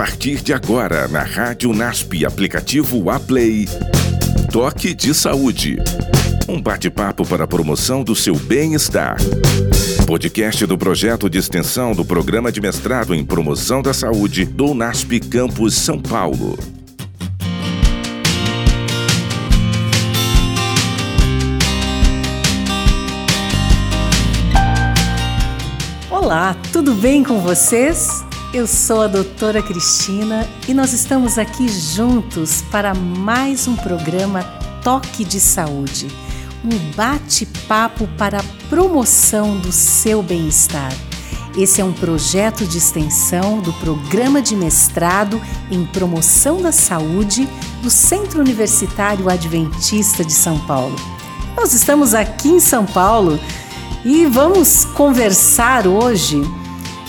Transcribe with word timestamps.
partir 0.00 0.40
de 0.40 0.54
agora 0.54 1.06
na 1.08 1.22
Rádio 1.22 1.74
NASP, 1.74 2.24
aplicativo 2.24 3.10
Aplay. 3.10 3.68
Toque 4.50 4.94
de 4.94 5.12
Saúde. 5.12 5.76
Um 6.48 6.58
bate-papo 6.58 7.22
para 7.26 7.44
a 7.44 7.46
promoção 7.46 8.02
do 8.02 8.16
seu 8.16 8.34
bem-estar. 8.34 9.18
Podcast 10.06 10.64
do 10.64 10.78
projeto 10.78 11.28
de 11.28 11.36
extensão 11.36 11.92
do 11.92 12.02
Programa 12.02 12.50
de 12.50 12.62
Mestrado 12.62 13.14
em 13.14 13.22
Promoção 13.22 13.82
da 13.82 13.92
Saúde 13.92 14.46
do 14.46 14.72
NASP 14.72 15.20
Campus 15.20 15.74
São 15.74 16.00
Paulo. 16.00 16.58
Olá, 26.10 26.56
tudo 26.72 26.94
bem 26.94 27.22
com 27.22 27.38
vocês? 27.40 28.29
Eu 28.52 28.66
sou 28.66 29.02
a 29.02 29.06
doutora 29.06 29.62
Cristina 29.62 30.44
e 30.66 30.74
nós 30.74 30.92
estamos 30.92 31.38
aqui 31.38 31.68
juntos 31.68 32.62
para 32.62 32.92
mais 32.94 33.68
um 33.68 33.76
programa 33.76 34.42
Toque 34.82 35.24
de 35.24 35.38
Saúde 35.38 36.08
um 36.64 36.92
bate-papo 36.96 38.08
para 38.18 38.40
a 38.40 38.44
promoção 38.68 39.56
do 39.58 39.70
seu 39.70 40.20
bem-estar. 40.20 40.92
Esse 41.56 41.80
é 41.80 41.84
um 41.84 41.92
projeto 41.92 42.66
de 42.66 42.78
extensão 42.78 43.60
do 43.60 43.72
Programa 43.74 44.42
de 44.42 44.56
Mestrado 44.56 45.40
em 45.70 45.84
Promoção 45.86 46.60
da 46.60 46.72
Saúde 46.72 47.48
do 47.82 47.88
Centro 47.88 48.40
Universitário 48.40 49.30
Adventista 49.30 50.24
de 50.24 50.32
São 50.32 50.58
Paulo. 50.66 50.96
Nós 51.56 51.72
estamos 51.72 52.14
aqui 52.14 52.48
em 52.48 52.60
São 52.60 52.84
Paulo 52.84 53.38
e 54.04 54.26
vamos 54.26 54.84
conversar 54.84 55.86
hoje 55.86 56.42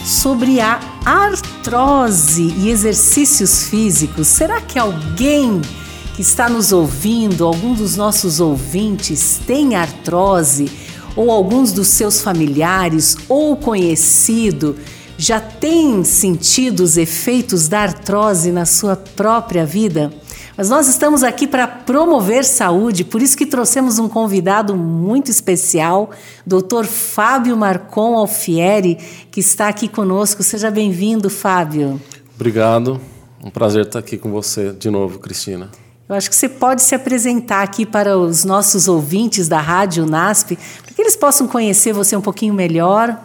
sobre 0.03 0.61
a 0.61 0.90
artrose 1.05 2.53
e 2.57 2.69
exercícios 2.69 3.63
físicos. 3.63 4.27
Será 4.27 4.61
que 4.61 4.77
alguém 4.77 5.61
que 6.15 6.21
está 6.21 6.49
nos 6.49 6.71
ouvindo, 6.71 7.45
algum 7.45 7.73
dos 7.73 7.95
nossos 7.95 8.39
ouvintes 8.39 9.39
tem 9.45 9.75
artrose, 9.75 10.69
ou 11.15 11.29
alguns 11.29 11.71
dos 11.71 11.87
seus 11.87 12.21
familiares 12.21 13.17
ou 13.27 13.57
conhecido 13.57 14.77
já 15.17 15.39
tem 15.39 16.03
sentido 16.03 16.79
os 16.81 16.97
efeitos 16.97 17.67
da 17.67 17.81
artrose 17.81 18.51
na 18.51 18.65
sua 18.65 18.95
própria 18.95 19.65
vida? 19.65 20.11
Mas 20.61 20.69
nós 20.69 20.87
estamos 20.87 21.23
aqui 21.23 21.47
para 21.47 21.67
promover 21.67 22.45
saúde, 22.45 23.03
por 23.03 23.19
isso 23.19 23.35
que 23.35 23.47
trouxemos 23.47 23.97
um 23.97 24.07
convidado 24.07 24.75
muito 24.75 25.31
especial, 25.31 26.11
Dr. 26.45 26.85
Fábio 26.85 27.57
Marcon 27.57 28.15
Alfieri, 28.15 28.95
que 29.31 29.39
está 29.39 29.69
aqui 29.69 29.87
conosco. 29.87 30.43
Seja 30.43 30.69
bem-vindo, 30.69 31.31
Fábio. 31.31 31.99
Obrigado. 32.35 33.01
Um 33.43 33.49
prazer 33.49 33.87
estar 33.87 33.97
aqui 33.97 34.19
com 34.19 34.29
você 34.29 34.71
de 34.71 34.91
novo, 34.91 35.17
Cristina. 35.17 35.71
Eu 36.07 36.13
acho 36.13 36.29
que 36.29 36.35
você 36.35 36.47
pode 36.47 36.83
se 36.83 36.93
apresentar 36.93 37.63
aqui 37.63 37.83
para 37.83 38.15
os 38.15 38.45
nossos 38.45 38.87
ouvintes 38.87 39.47
da 39.47 39.59
Rádio 39.59 40.05
NASP, 40.05 40.59
para 40.83 40.93
que 40.93 41.01
eles 41.01 41.15
possam 41.15 41.47
conhecer 41.47 41.91
você 41.91 42.15
um 42.15 42.21
pouquinho 42.21 42.53
melhor. 42.53 43.19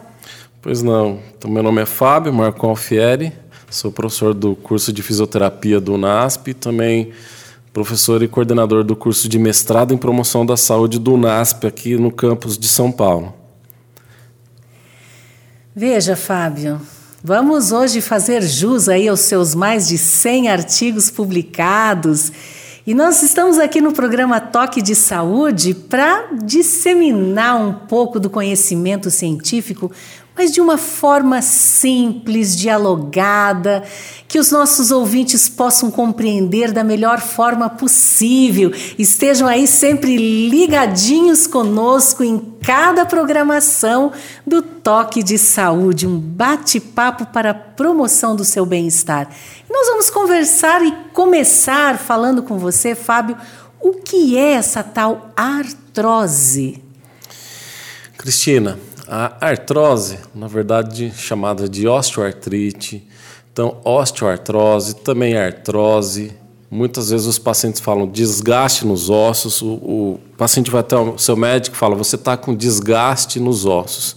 Pois 0.63 0.83
não. 0.83 1.21
Então, 1.37 1.51
meu 1.51 1.63
nome 1.63 1.83
é 1.83 1.87
Fábio 1.87 2.33
Marcon 2.33 2.71
Alfieri, 2.71 3.31
Sou 3.69 3.91
professor 3.91 4.33
do 4.33 4.55
curso 4.55 4.93
de 4.93 5.03
fisioterapia 5.03 5.81
do 5.81 5.99
NASP, 5.99 6.55
também 6.55 7.11
professor 7.73 8.23
e 8.23 8.29
coordenador 8.29 8.85
do 8.85 8.95
curso 8.95 9.29
de 9.29 9.39
mestrado 9.39 9.93
em 9.93 9.99
promoção 9.99 10.47
da 10.47 10.57
saúde 10.57 10.99
do 11.01 11.17
NASP 11.17 11.67
aqui 11.67 11.97
no 11.97 12.13
campus 12.13 12.57
de 12.57 12.69
São 12.69 12.93
Paulo. 12.93 13.35
Veja, 15.75 16.15
Fábio, 16.17 16.81
vamos 17.23 17.73
hoje 17.73 18.01
fazer 18.01 18.41
jus 18.41 18.89
aí 18.89 19.09
aos 19.09 19.21
seus 19.21 19.55
mais 19.55 19.89
de 19.89 19.99
100 19.99 20.49
artigos 20.49 21.11
publicados. 21.11 22.33
E 22.87 22.95
nós 22.95 23.21
estamos 23.21 23.59
aqui 23.59 23.81
no 23.81 23.93
programa 23.93 24.41
Toque 24.41 24.81
de 24.81 24.95
Saúde 24.95 25.75
para 25.75 26.29
disseminar 26.45 27.61
um 27.61 27.73
pouco 27.73 28.21
do 28.21 28.31
conhecimento 28.31 29.11
científico 29.11 29.91
mas 30.37 30.53
de 30.53 30.61
uma 30.61 30.77
forma 30.77 31.41
simples, 31.41 32.55
dialogada, 32.57 33.83
que 34.29 34.39
os 34.39 34.51
nossos 34.51 34.91
ouvintes 34.91 35.49
possam 35.49 35.91
compreender 35.91 36.73
da 36.73 36.85
melhor 36.85 37.21
forma 37.21 37.71
possível. 37.71 38.71
Estejam 38.99 39.49
aí 39.49 39.67
sempre 39.67 40.49
ligadinhos 40.49 41.47
conosco 41.47 42.23
em 42.23 42.55
cada 42.61 43.07
programação 43.07 44.13
do 44.47 44.61
Toque 44.61 45.23
de 45.23 45.39
Saúde, 45.39 46.07
um 46.07 46.19
bate-papo 46.19 47.27
para 47.27 47.51
a 47.51 47.55
promoção 47.55 48.37
do 48.37 48.45
seu 48.45 48.67
bem-estar. 48.67 49.31
Nós 49.71 49.87
vamos 49.87 50.11
conversar 50.11 50.85
e 50.85 50.93
começar 51.13 51.97
falando 51.97 52.43
com 52.43 52.59
você, 52.59 52.95
Fábio, 52.95 53.37
o 53.81 53.93
que 53.93 54.37
é 54.37 54.53
essa 54.53 54.83
tal 54.83 55.31
artrose? 55.37 56.83
Cristina, 58.19 58.79
a 59.09 59.37
artrose, 59.41 60.19
na 60.35 60.47
verdade 60.47 61.13
chamada 61.17 61.69
de 61.69 61.87
osteoartrite, 61.87 63.07
então 63.53 63.79
osteoartrose, 63.85 64.97
também 64.97 65.35
é 65.35 65.47
artrose. 65.47 66.33
Muitas 66.71 67.11
vezes 67.11 67.27
os 67.27 67.39
pacientes 67.39 67.81
falam 67.81 68.07
desgaste 68.07 68.85
nos 68.87 69.09
ossos. 69.09 69.63
O, 69.63 69.67
o 69.67 70.21
paciente 70.37 70.71
vai 70.71 70.81
até 70.81 70.97
o 70.97 71.17
seu 71.17 71.37
médico 71.37 71.75
e 71.75 71.79
fala: 71.79 71.95
você 71.95 72.17
está 72.17 72.37
com 72.37 72.55
desgaste 72.55 73.41
nos 73.41 73.65
ossos. 73.65 74.17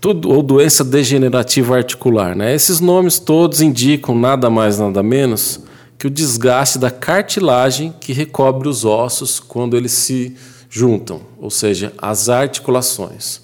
Tudo, 0.00 0.30
ou 0.30 0.42
doença 0.42 0.84
degenerativa 0.84 1.76
articular. 1.76 2.36
Né? 2.36 2.54
Esses 2.54 2.80
nomes 2.80 3.18
todos 3.18 3.62
indicam 3.62 4.14
nada 4.14 4.50
mais, 4.50 4.78
nada 4.78 5.02
menos 5.02 5.60
que 5.98 6.06
o 6.06 6.10
desgaste 6.10 6.78
da 6.78 6.90
cartilagem 6.90 7.94
que 7.98 8.12
recobre 8.12 8.68
os 8.68 8.84
ossos 8.84 9.40
quando 9.40 9.74
eles 9.74 9.92
se 9.92 10.36
juntam, 10.68 11.22
ou 11.38 11.48
seja, 11.48 11.94
as 11.96 12.28
articulações. 12.28 13.40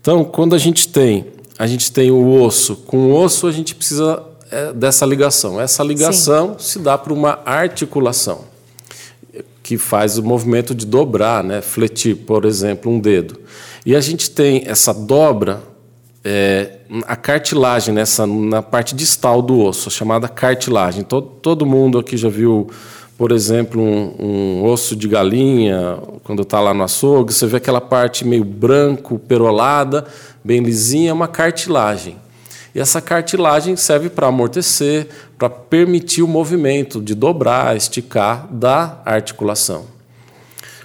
Então, 0.00 0.24
quando 0.24 0.54
a 0.54 0.58
gente 0.58 0.88
tem, 0.88 1.26
a 1.58 1.66
gente 1.66 1.92
tem 1.92 2.10
o 2.10 2.40
osso 2.40 2.76
com 2.76 3.10
o 3.10 3.14
osso, 3.14 3.46
a 3.46 3.52
gente 3.52 3.74
precisa 3.74 4.22
é, 4.50 4.72
dessa 4.72 5.04
ligação. 5.04 5.60
Essa 5.60 5.82
ligação 5.84 6.56
Sim. 6.58 6.72
se 6.72 6.78
dá 6.78 6.96
para 6.96 7.12
uma 7.12 7.38
articulação 7.44 8.50
que 9.62 9.78
faz 9.78 10.18
o 10.18 10.22
movimento 10.22 10.74
de 10.74 10.84
dobrar, 10.84 11.44
né, 11.44 11.60
fletir, 11.60 12.16
por 12.16 12.44
exemplo, 12.44 12.90
um 12.90 12.98
dedo. 12.98 13.38
E 13.86 13.94
a 13.94 14.00
gente 14.00 14.30
tem 14.30 14.64
essa 14.66 14.92
dobra, 14.92 15.62
é, 16.24 16.78
a 17.06 17.14
cartilagem 17.14 17.94
nessa 17.94 18.26
na 18.26 18.62
parte 18.62 18.94
distal 18.94 19.40
do 19.40 19.60
osso, 19.60 19.90
chamada 19.90 20.28
cartilagem. 20.28 21.04
Todo, 21.04 21.26
todo 21.40 21.64
mundo 21.64 21.98
aqui 21.98 22.16
já 22.16 22.28
viu 22.28 22.68
por 23.20 23.32
exemplo, 23.32 23.82
um, 23.82 24.14
um 24.18 24.64
osso 24.64 24.96
de 24.96 25.06
galinha, 25.06 25.98
quando 26.24 26.40
está 26.40 26.58
lá 26.58 26.72
no 26.72 26.82
açougue, 26.82 27.34
você 27.34 27.46
vê 27.46 27.58
aquela 27.58 27.78
parte 27.78 28.26
meio 28.26 28.42
branco, 28.42 29.18
perolada, 29.18 30.06
bem 30.42 30.62
lisinha, 30.62 31.10
é 31.10 31.12
uma 31.12 31.28
cartilagem. 31.28 32.16
E 32.74 32.80
essa 32.80 32.98
cartilagem 32.98 33.76
serve 33.76 34.08
para 34.08 34.28
amortecer, 34.28 35.06
para 35.36 35.50
permitir 35.50 36.22
o 36.22 36.26
movimento 36.26 36.98
de 36.98 37.14
dobrar, 37.14 37.76
esticar 37.76 38.48
da 38.50 39.02
articulação. 39.04 39.84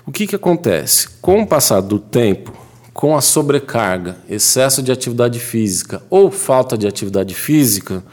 O 0.05 0.11
que, 0.11 0.27
que 0.27 0.35
acontece? 0.35 1.07
Com 1.21 1.43
o 1.43 1.47
passar 1.47 1.79
do 1.79 1.99
tempo, 1.99 2.51
com 2.93 3.15
a 3.15 3.21
sobrecarga, 3.21 4.17
excesso 4.29 4.83
de 4.83 4.91
atividade 4.91 5.39
física 5.39 6.03
ou 6.09 6.29
falta 6.29 6.77
de 6.77 6.85
atividade 6.85 7.33
física, 7.33 8.03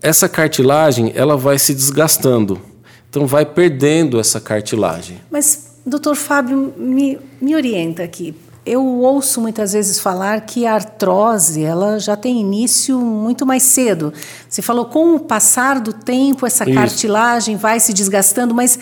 essa 0.00 0.26
cartilagem 0.26 1.12
ela 1.14 1.36
vai 1.36 1.58
se 1.58 1.74
desgastando 1.74 2.69
então 3.10 3.26
vai 3.26 3.44
perdendo 3.44 4.20
essa 4.20 4.40
cartilagem. 4.40 5.20
Mas, 5.28 5.72
doutor 5.84 6.14
Fábio, 6.14 6.72
me, 6.76 7.18
me 7.40 7.56
orienta 7.56 8.04
aqui. 8.04 8.32
Eu 8.64 8.84
ouço 8.84 9.40
muitas 9.40 9.72
vezes 9.72 9.98
falar 9.98 10.42
que 10.42 10.64
a 10.64 10.74
artrose 10.74 11.64
ela 11.64 11.98
já 11.98 12.16
tem 12.16 12.40
início 12.40 13.00
muito 13.00 13.44
mais 13.44 13.64
cedo. 13.64 14.12
Você 14.48 14.62
falou 14.62 14.84
com 14.84 15.16
o 15.16 15.18
passar 15.18 15.80
do 15.80 15.92
tempo 15.92 16.46
essa 16.46 16.62
Isso. 16.64 16.78
cartilagem 16.78 17.56
vai 17.56 17.80
se 17.80 17.92
desgastando, 17.92 18.54
mas 18.54 18.78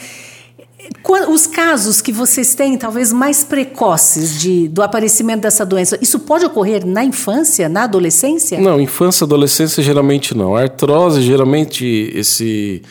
os 1.29 1.47
casos 1.47 2.01
que 2.01 2.13
vocês 2.13 2.55
têm, 2.55 2.77
talvez 2.77 3.13
mais 3.13 3.45
precoces 3.45 4.41
de, 4.41 4.69
do 4.69 4.83
aparecimento 4.83 5.43
dessa 5.43 5.65
doença, 5.65 5.99
isso 6.01 6.19
pode 6.21 6.45
ocorrer 6.45 6.87
na 6.87 7.05
infância, 7.05 7.69
na 7.69 7.85
adolescência? 7.85 8.59
Não, 8.59 8.81
infância 8.81 9.25
e 9.25 9.27
adolescência 9.27 9.83
geralmente 9.83 10.37
não. 10.37 10.57
A 10.57 10.63
artrose, 10.63 11.23
geralmente, 11.23 12.13
esse 12.15 12.83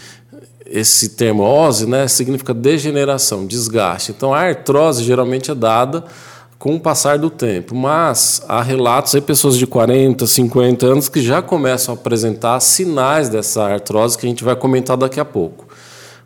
esse 0.69 1.09
termo 1.09 1.43
ose 1.43 1.87
né, 1.87 2.07
significa 2.07 2.53
degeneração, 2.53 3.45
desgaste. 3.45 4.11
Então, 4.11 4.33
a 4.33 4.39
artrose 4.39 5.03
geralmente 5.03 5.51
é 5.51 5.55
dada 5.55 6.03
com 6.59 6.75
o 6.75 6.79
passar 6.79 7.19
do 7.19 7.29
tempo, 7.29 7.75
mas 7.75 8.41
há 8.47 8.61
relatos 8.61 9.11
de 9.11 9.21
pessoas 9.21 9.57
de 9.57 9.67
40, 9.67 10.25
50 10.25 10.85
anos 10.85 11.07
que 11.07 11.21
já 11.21 11.41
começam 11.41 11.93
a 11.93 11.97
apresentar 11.97 12.59
sinais 12.59 13.29
dessa 13.29 13.63
artrose 13.63 14.17
que 14.17 14.25
a 14.25 14.29
gente 14.29 14.43
vai 14.43 14.55
comentar 14.55 14.97
daqui 14.97 15.19
a 15.19 15.25
pouco. 15.25 15.67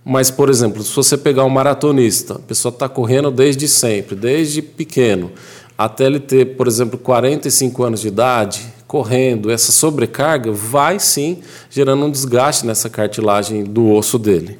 Mas, 0.03 0.31
por 0.31 0.49
exemplo, 0.49 0.81
se 0.81 0.95
você 0.95 1.17
pegar 1.17 1.43
um 1.43 1.49
maratonista, 1.49 2.35
a 2.35 2.39
pessoa 2.39 2.71
está 2.71 2.89
correndo 2.89 3.29
desde 3.29 3.67
sempre, 3.67 4.15
desde 4.15 4.61
pequeno, 4.61 5.31
até 5.77 6.05
ele 6.05 6.19
ter, 6.19 6.55
por 6.55 6.67
exemplo, 6.67 6.97
45 6.97 7.83
anos 7.83 8.01
de 8.01 8.07
idade, 8.07 8.61
correndo, 8.91 9.49
essa 9.49 9.71
sobrecarga 9.71 10.51
vai 10.51 10.99
sim 10.99 11.37
gerando 11.69 12.03
um 12.03 12.11
desgaste 12.11 12.65
nessa 12.65 12.89
cartilagem 12.89 13.63
do 13.63 13.89
osso 13.89 14.19
dele. 14.19 14.59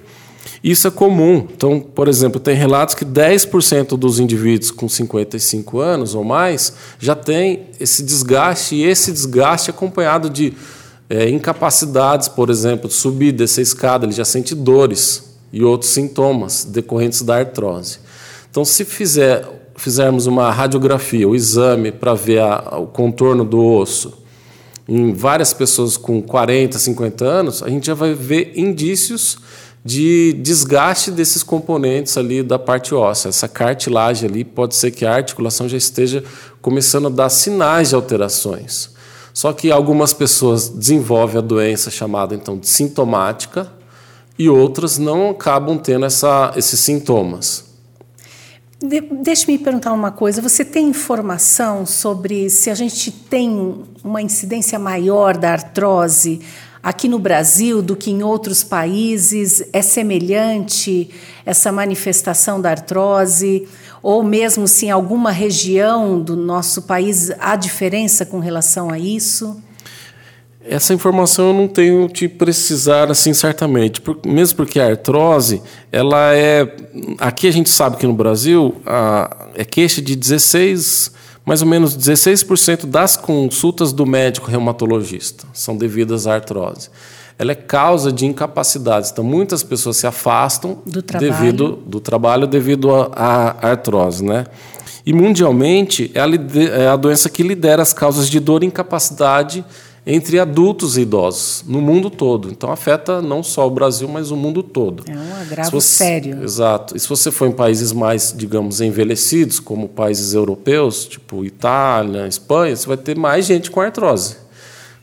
Isso 0.64 0.88
é 0.88 0.92
comum. 0.92 1.46
Então, 1.54 1.82
por 1.82 2.08
exemplo, 2.08 2.40
tem 2.40 2.56
relatos 2.56 2.96
que 2.96 3.04
10% 3.04 3.98
dos 3.98 4.22
indivíduos 4.22 4.72
com 4.72 4.88
55 4.88 5.80
anos 5.82 6.16
ou 6.16 6.24
mais 6.24 6.72
já 6.98 7.14
tem 7.14 7.64
esse 7.78 8.02
desgaste, 8.02 8.74
e 8.76 8.86
esse 8.86 9.12
desgaste 9.12 9.70
acompanhado 9.70 10.30
de 10.30 10.54
é, 11.10 11.30
incapacidades, 11.30 12.30
por 12.30 12.50
exemplo, 12.50 12.88
de 12.88 12.94
subir, 12.94 13.34
descer 13.34 13.64
escada, 13.64 14.06
ele 14.06 14.14
já 14.14 14.24
sente 14.24 14.56
dores 14.56 15.26
e 15.52 15.62
outros 15.62 15.92
sintomas 15.92 16.64
decorrentes 16.64 17.22
da 17.22 17.36
artrose. 17.36 18.00
Então, 18.50 18.64
se 18.64 18.86
fizer, 18.86 19.46
fizermos 19.76 20.26
uma 20.26 20.50
radiografia, 20.52 21.28
o 21.28 21.36
exame 21.36 21.92
para 21.92 22.14
ver 22.14 22.40
a, 22.40 22.78
o 22.80 22.88
contorno 22.88 23.44
do 23.44 23.62
osso, 23.62 24.21
em 24.94 25.14
várias 25.14 25.54
pessoas 25.54 25.96
com 25.96 26.22
40, 26.22 26.78
50 26.78 27.24
anos, 27.24 27.64
a 27.64 27.70
gente 27.70 27.88
já 27.88 27.94
vai 27.94 28.14
ver 28.14 28.52
indícios 28.58 29.38
de 29.86 30.34
desgaste 30.34 31.12
desses 31.12 31.44
componentes 31.44 32.18
ali 32.18 32.44
da 32.44 32.60
parte 32.60 32.94
óssea. 32.94 33.30
Essa 33.30 33.48
cartilagem 33.48 34.30
ali 34.30 34.44
pode 34.44 34.76
ser 34.76 34.92
que 34.92 35.06
a 35.06 35.16
articulação 35.16 35.70
já 35.70 35.78
esteja 35.78 36.22
começando 36.62 37.08
a 37.08 37.10
dar 37.10 37.30
sinais 37.30 37.90
de 37.90 37.96
alterações. 37.96 38.90
Só 39.34 39.54
que 39.54 39.72
algumas 39.72 40.12
pessoas 40.12 40.68
desenvolvem 40.68 41.38
a 41.38 41.42
doença 41.42 41.90
chamada 41.90 42.36
então 42.36 42.58
de 42.58 42.68
sintomática 42.68 43.72
e 44.38 44.50
outras 44.50 44.98
não 44.98 45.30
acabam 45.30 45.78
tendo 45.78 46.06
essa, 46.06 46.52
esses 46.58 46.82
sintomas. 46.82 47.71
De, 48.82 49.00
Deixe-me 49.00 49.60
perguntar 49.60 49.94
uma 49.94 50.12
coisa. 50.12 50.42
Você 50.42 50.66
tem 50.66 50.88
informação 50.88 51.86
sobre 51.86 52.50
se 52.50 52.70
a 52.72 52.74
gente 52.74 53.12
tem 53.12 53.84
uma 54.04 54.22
incidência 54.24 54.80
maior 54.80 55.38
da 55.38 55.52
artrose 55.52 56.42
aqui 56.82 57.08
no 57.08 57.20
Brasil 57.20 57.80
do 57.84 57.96
que 57.96 58.10
em 58.10 58.24
outros 58.24 58.64
países? 58.64 59.64
É 59.72 59.84
semelhante 59.84 61.12
essa 61.46 61.72
manifestação 61.72 62.60
da 62.60 62.72
artrose? 62.72 63.68
Ou 64.02 64.24
mesmo 64.24 64.68
se 64.68 64.88
em 64.88 64.92
alguma 64.92 65.32
região 65.32 66.20
do 66.20 66.36
nosso 66.36 66.82
país 66.82 67.30
há 67.40 67.56
diferença 67.56 68.26
com 68.26 68.40
relação 68.40 68.90
a 68.90 68.98
isso? 68.98 69.62
Essa 70.64 70.94
informação 70.94 71.48
eu 71.48 71.54
não 71.54 71.68
tenho 71.68 72.08
te 72.08 72.28
precisar 72.28 73.10
assim 73.10 73.34
certamente, 73.34 74.02
mesmo 74.26 74.56
porque 74.56 74.80
a 74.80 74.88
artrose, 74.88 75.62
ela 75.92 76.36
é 76.36 76.76
aqui 77.18 77.48
a 77.48 77.52
gente 77.52 77.70
sabe 77.70 77.98
que 77.98 78.06
no 78.06 78.14
Brasil 78.14 78.76
a, 78.86 79.48
é 79.56 79.66
queixa 79.66 80.02
de 80.02 80.16
16 80.16 81.12
mais 81.44 81.62
ou 81.64 81.68
menos 81.68 81.98
16% 81.98 82.86
das 82.86 83.18
consultas 83.18 83.92
do 83.92 84.06
médico 84.06 84.50
reumatologista 84.50 85.48
são 85.54 85.76
devidas 85.76 86.28
à 86.28 86.36
artrose. 86.36 86.90
Ela 87.40 87.54
é 87.54 87.56
causa 87.56 88.12
de 88.12 88.28
incapacidades. 88.28 89.10
Então, 89.10 89.24
muitas 89.24 89.64
pessoas 89.64 89.98
se 89.98 90.06
afastam 90.06 90.78
do 90.86 91.02
trabalho, 91.02 91.32
devido, 91.32 91.80
do 91.88 92.00
trabalho 92.00 92.46
devido 92.46 92.92
à 92.94 93.70
artrose. 93.70 94.24
Né? 94.24 94.46
E, 95.04 95.12
mundialmente, 95.12 96.12
é 96.14 96.22
a, 96.22 96.28
é 96.84 96.88
a 96.88 96.96
doença 96.96 97.30
que 97.30 97.42
lidera 97.42 97.82
as 97.82 97.94
causas 97.94 98.30
de 98.30 98.40
dor 98.40 98.62
e 98.62 98.68
incapacidade 98.68 99.66
entre 100.06 100.40
adultos 100.40 100.98
e 100.98 101.02
idosos 101.02 101.64
no 101.68 101.82
mundo 101.82 102.10
todo. 102.10 102.50
Então 102.50 102.72
afeta 102.72 103.22
não 103.22 103.44
só 103.44 103.68
o 103.68 103.70
Brasil, 103.70 104.08
mas 104.08 104.32
o 104.32 104.36
mundo 104.36 104.64
todo. 104.64 105.04
É 105.08 105.16
um 105.16 105.36
agravo 105.36 105.72
você, 105.72 105.88
sério. 105.88 106.44
Exato. 106.44 106.98
E 106.98 107.00
se 107.00 107.08
você 107.08 107.30
for 107.30 107.48
em 107.48 107.52
países 107.52 107.92
mais, 107.92 108.34
digamos, 108.36 108.82
envelhecidos, 108.82 109.60
como 109.60 109.88
países 109.88 110.34
europeus, 110.34 111.06
tipo 111.06 111.46
Itália, 111.46 112.28
Espanha, 112.28 112.76
você 112.76 112.88
vai 112.88 112.98
ter 112.98 113.16
mais 113.16 113.46
gente 113.46 113.70
com 113.70 113.80
artrose. 113.80 114.38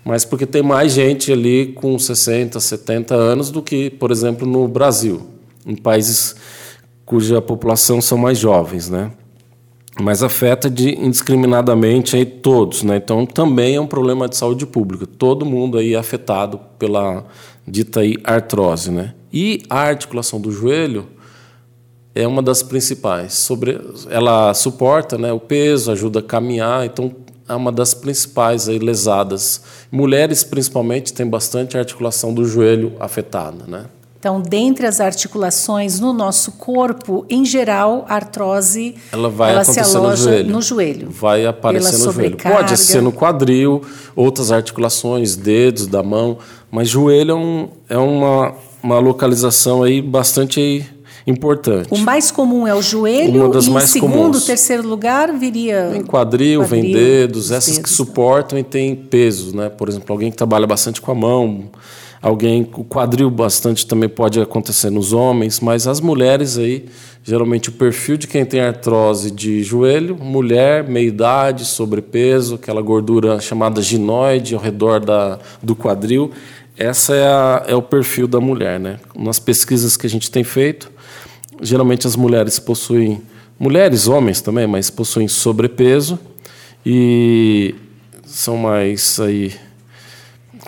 Mas 0.04 0.24
porque 0.24 0.46
tem 0.46 0.62
mais 0.62 0.92
gente 0.92 1.32
ali 1.32 1.72
com 1.74 1.98
60, 1.98 2.58
70 2.58 3.14
anos 3.14 3.50
do 3.50 3.62
que, 3.62 3.90
por 3.90 4.10
exemplo, 4.10 4.46
no 4.46 4.66
Brasil, 4.66 5.26
em 5.66 5.76
países 5.76 6.34
cuja 7.04 7.40
população 7.40 8.00
são 8.00 8.18
mais 8.18 8.38
jovens, 8.38 8.88
né? 8.88 9.10
Mas 10.00 10.22
afeta 10.22 10.70
de, 10.70 10.94
indiscriminadamente 10.94 12.16
aí 12.16 12.24
todos, 12.24 12.82
né? 12.82 12.96
Então 12.96 13.26
também 13.26 13.74
é 13.74 13.80
um 13.80 13.86
problema 13.86 14.28
de 14.28 14.36
saúde 14.36 14.64
pública. 14.64 15.06
Todo 15.06 15.44
mundo 15.44 15.76
aí 15.76 15.94
é 15.94 15.98
afetado 15.98 16.60
pela 16.78 17.24
dita 17.66 18.00
aí 18.00 18.16
artrose, 18.22 18.90
né? 18.90 19.14
E 19.32 19.62
a 19.68 19.80
articulação 19.80 20.40
do 20.40 20.50
joelho 20.50 21.06
é 22.14 22.26
uma 22.26 22.42
das 22.42 22.62
principais. 22.62 23.34
Sobre, 23.34 23.80
ela 24.08 24.54
suporta, 24.54 25.18
né, 25.18 25.32
o 25.32 25.40
peso, 25.40 25.92
ajuda 25.92 26.20
a 26.20 26.22
caminhar, 26.22 26.86
então 26.86 27.14
é 27.48 27.54
uma 27.54 27.72
das 27.72 27.94
principais 27.94 28.68
aí 28.68 28.78
lesadas. 28.78 29.62
Mulheres 29.90 30.44
principalmente 30.44 31.12
têm 31.12 31.26
bastante 31.26 31.76
articulação 31.76 32.32
do 32.32 32.44
joelho 32.44 32.94
afetada, 33.00 33.64
né? 33.66 33.86
Então, 34.19 34.41
dentre 34.41 34.85
as 34.85 35.00
articulações 35.00 36.00
no 36.00 36.12
nosso 36.12 36.53
corpo, 36.53 37.25
em 37.31 37.44
geral, 37.44 38.05
a 38.09 38.17
artrose 38.17 38.97
ela 39.12 39.29
vai 39.29 39.53
ela 39.53 39.62
se 39.62 39.79
aloja 39.79 40.09
no 40.09 40.17
joelho. 40.17 40.50
no 40.50 40.62
joelho. 40.62 41.11
Vai 41.11 41.47
aparecer 41.47 41.99
no 41.99 42.12
joelho. 42.12 42.37
Pode 42.37 42.76
ser 42.79 43.00
no 43.00 43.12
quadril, 43.12 43.81
outras 44.17 44.50
articulações, 44.50 45.37
dedos 45.37 45.87
da 45.87 46.03
mão, 46.03 46.38
mas 46.69 46.88
joelho 46.88 47.31
é, 47.31 47.35
um, 47.35 47.69
é 47.88 47.97
uma, 47.97 48.55
uma 48.82 48.99
localização 48.99 49.85
aí 49.85 50.03
bastante 50.03 50.85
importante. 51.25 51.88
O 51.93 51.99
mais 51.99 52.32
comum 52.32 52.67
é 52.67 52.75
o 52.75 52.82
joelho 52.82 53.44
uma 53.44 53.49
das 53.50 53.67
e 53.67 53.70
mais 53.70 53.88
em 53.91 53.93
segundo, 54.00 54.12
comuns. 54.12 54.44
terceiro 54.44 54.87
lugar 54.87 55.32
viria 55.32 55.91
Vem 55.93 56.03
quadril, 56.03 56.61
quadril 56.61 56.82
vem 56.82 56.93
dedos, 56.93 57.53
essas 57.53 57.76
dedos, 57.76 57.88
que 57.91 57.97
suportam 57.97 58.59
e 58.59 58.65
têm 58.65 58.97
peso, 58.97 59.55
né? 59.55 59.69
Por 59.69 59.88
exemplo, 59.88 60.12
alguém 60.12 60.31
que 60.31 60.37
trabalha 60.37 60.67
bastante 60.67 61.00
com 61.00 61.12
a 61.12 61.15
mão, 61.15 61.70
Alguém, 62.20 62.69
o 62.75 62.85
quadril 62.85 63.31
bastante 63.31 63.87
também 63.87 64.09
pode 64.09 64.41
acontecer 64.41 64.91
nos 64.91 65.12
homens, 65.12 65.61
mas 65.61 65.87
as 65.87 66.00
mulheres 66.00 66.59
aí, 66.59 66.87
geralmente 67.23 67.69
o 67.69 67.73
perfil 67.73 68.17
de 68.17 68.26
quem 68.26 68.44
tem 68.44 68.61
artrose 68.61 69.31
de 69.31 69.62
joelho, 69.62 70.17
mulher, 70.17 70.82
meia-idade, 70.88 71.65
sobrepeso, 71.65 72.56
aquela 72.56 72.82
gordura 72.82 73.41
chamada 73.41 73.81
ginoide 73.81 74.55
ao 74.55 74.61
redor 74.61 74.99
da, 74.99 75.38
do 75.62 75.76
quadril, 75.76 76.32
essa 76.76 77.15
é, 77.15 77.26
a, 77.26 77.65
é 77.69 77.75
o 77.75 77.82
perfil 77.82 78.26
da 78.26 78.41
mulher, 78.41 78.81
né? 78.81 78.99
Nas 79.17 79.38
pesquisas 79.38 79.97
que 79.97 80.06
a 80.06 80.11
gente 80.11 80.31
tem 80.31 80.43
feito, 80.43 80.91
geralmente 81.61 82.06
as 82.06 82.17
mulheres 82.17 82.59
possuem, 82.59 83.23
mulheres, 83.59 84.09
homens 84.09 84.41
também, 84.41 84.67
mas 84.67 84.91
possuem 84.91 85.29
sobrepeso 85.29 86.19
e 86.85 87.75
são 88.25 88.56
mais 88.56 89.19
aí 89.20 89.53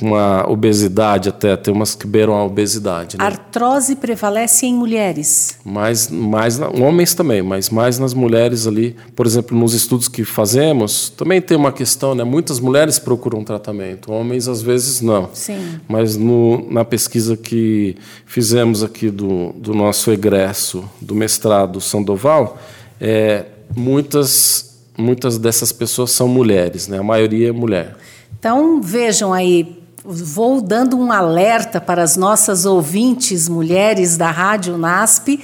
uma 0.00 0.48
obesidade 0.48 1.28
até, 1.28 1.56
tem 1.56 1.72
umas 1.72 1.94
que 1.94 2.06
beiram 2.06 2.34
a 2.34 2.44
obesidade. 2.44 3.18
Né? 3.18 3.24
Artrose 3.24 3.96
prevalece 3.96 4.66
em 4.66 4.74
mulheres? 4.74 5.58
Mais, 5.64 6.08
mais 6.08 6.60
homens 6.60 7.14
também, 7.14 7.42
mas 7.42 7.70
mais 7.70 7.98
nas 7.98 8.14
mulheres 8.14 8.66
ali. 8.66 8.96
Por 9.14 9.26
exemplo, 9.26 9.56
nos 9.56 9.74
estudos 9.74 10.08
que 10.08 10.24
fazemos, 10.24 11.10
também 11.10 11.40
tem 11.40 11.56
uma 11.56 11.72
questão, 11.72 12.14
né? 12.14 12.24
Muitas 12.24 12.60
mulheres 12.60 12.98
procuram 12.98 13.42
tratamento, 13.44 14.12
homens 14.12 14.48
às 14.48 14.62
vezes 14.62 15.00
não. 15.00 15.30
Sim. 15.32 15.80
Mas 15.88 16.16
no, 16.16 16.70
na 16.70 16.84
pesquisa 16.84 17.36
que 17.36 17.96
fizemos 18.26 18.82
aqui 18.82 19.10
do, 19.10 19.52
do 19.52 19.74
nosso 19.74 20.10
egresso 20.10 20.84
do 21.00 21.14
mestrado 21.14 21.80
Sandoval, 21.80 22.58
é, 23.00 23.46
muitas, 23.76 24.78
muitas 24.96 25.38
dessas 25.38 25.72
pessoas 25.72 26.10
são 26.10 26.28
mulheres, 26.28 26.88
né? 26.88 26.98
A 26.98 27.02
maioria 27.02 27.48
é 27.48 27.52
mulher. 27.52 27.96
Então, 28.38 28.80
vejam 28.80 29.34
aí, 29.34 29.79
vou 30.04 30.60
dando 30.60 30.98
um 30.98 31.12
alerta 31.12 31.80
para 31.80 32.02
as 32.02 32.16
nossas 32.16 32.64
ouvintes 32.64 33.48
mulheres 33.48 34.16
da 34.16 34.30
Rádio 34.30 34.78
NASP 34.78 35.40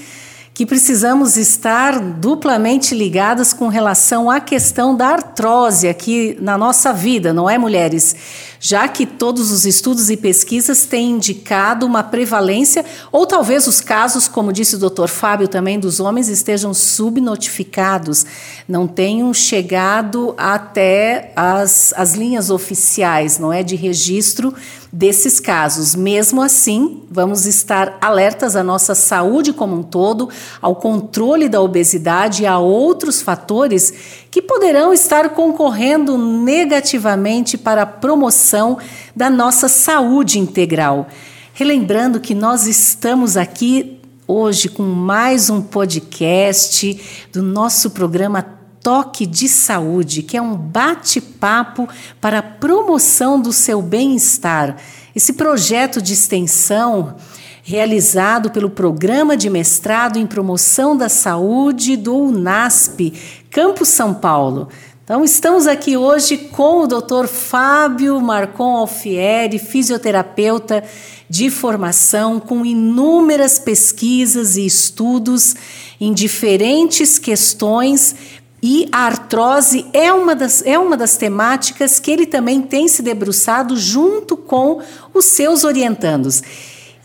que 0.56 0.64
precisamos 0.64 1.36
estar 1.36 2.00
duplamente 2.00 2.94
ligadas 2.94 3.52
com 3.52 3.68
relação 3.68 4.30
à 4.30 4.40
questão 4.40 4.96
da 4.96 5.08
artrose 5.08 5.86
aqui 5.86 6.34
na 6.40 6.56
nossa 6.56 6.94
vida, 6.94 7.30
não 7.30 7.48
é, 7.48 7.58
mulheres? 7.58 8.16
Já 8.58 8.88
que 8.88 9.04
todos 9.04 9.52
os 9.52 9.66
estudos 9.66 10.08
e 10.08 10.16
pesquisas 10.16 10.86
têm 10.86 11.10
indicado 11.10 11.84
uma 11.84 12.02
prevalência, 12.02 12.86
ou 13.12 13.26
talvez 13.26 13.66
os 13.66 13.82
casos, 13.82 14.28
como 14.28 14.50
disse 14.50 14.76
o 14.76 14.78
doutor 14.78 15.08
Fábio 15.08 15.46
também, 15.46 15.78
dos 15.78 16.00
homens 16.00 16.30
estejam 16.30 16.72
subnotificados, 16.72 18.24
não 18.66 18.88
tenham 18.88 19.34
chegado 19.34 20.34
até 20.38 21.34
as, 21.36 21.92
as 21.98 22.14
linhas 22.14 22.48
oficiais, 22.48 23.38
não 23.38 23.52
é, 23.52 23.62
de 23.62 23.76
registro 23.76 24.54
desses 24.92 25.40
casos. 25.40 25.94
Mesmo 25.94 26.42
assim, 26.42 27.02
vamos 27.10 27.46
estar 27.46 27.98
alertas 28.00 28.56
à 28.56 28.62
nossa 28.62 28.94
saúde 28.94 29.52
como 29.52 29.76
um 29.76 29.82
todo, 29.82 30.28
ao 30.60 30.76
controle 30.76 31.48
da 31.48 31.60
obesidade 31.60 32.42
e 32.42 32.46
a 32.46 32.58
outros 32.58 33.20
fatores 33.20 33.92
que 34.30 34.40
poderão 34.42 34.92
estar 34.92 35.30
concorrendo 35.30 36.16
negativamente 36.18 37.58
para 37.58 37.82
a 37.82 37.86
promoção 37.86 38.78
da 39.14 39.30
nossa 39.30 39.68
saúde 39.68 40.38
integral. 40.38 41.08
Relembrando 41.52 42.20
que 42.20 42.34
nós 42.34 42.66
estamos 42.66 43.36
aqui 43.36 43.98
hoje 44.28 44.68
com 44.68 44.82
mais 44.82 45.48
um 45.48 45.62
podcast 45.62 47.28
do 47.32 47.42
nosso 47.42 47.90
programa 47.90 48.55
Toque 48.86 49.26
de 49.26 49.48
Saúde, 49.48 50.22
que 50.22 50.36
é 50.36 50.40
um 50.40 50.54
bate-papo 50.54 51.88
para 52.20 52.38
a 52.38 52.42
promoção 52.42 53.42
do 53.42 53.52
seu 53.52 53.82
bem-estar. 53.82 54.76
Esse 55.12 55.32
projeto 55.32 56.00
de 56.00 56.12
extensão 56.12 57.16
realizado 57.64 58.48
pelo 58.48 58.70
Programa 58.70 59.36
de 59.36 59.50
Mestrado 59.50 60.20
em 60.20 60.24
Promoção 60.24 60.96
da 60.96 61.08
Saúde 61.08 61.96
do 61.96 62.16
UNASP, 62.16 63.12
Campus 63.50 63.88
São 63.88 64.14
Paulo. 64.14 64.68
Então, 65.02 65.24
estamos 65.24 65.66
aqui 65.66 65.96
hoje 65.96 66.36
com 66.36 66.82
o 66.82 66.86
Dr. 66.86 67.26
Fábio 67.26 68.20
Marcon 68.20 68.76
Alfieri, 68.76 69.56
fisioterapeuta 69.58 70.82
de 71.28 71.50
formação, 71.50 72.38
com 72.38 72.64
inúmeras 72.64 73.58
pesquisas 73.58 74.56
e 74.56 74.66
estudos 74.66 75.54
em 76.00 76.12
diferentes 76.12 77.18
questões 77.18 78.14
e 78.62 78.88
a 78.90 79.06
artrose 79.06 79.86
é 79.92 80.12
uma, 80.12 80.34
das, 80.34 80.62
é 80.64 80.78
uma 80.78 80.96
das 80.96 81.16
temáticas 81.16 81.98
que 81.98 82.10
ele 82.10 82.26
também 82.26 82.62
tem 82.62 82.88
se 82.88 83.02
debruçado 83.02 83.76
junto 83.76 84.36
com 84.36 84.80
os 85.12 85.26
seus 85.26 85.62
orientandos. 85.62 86.42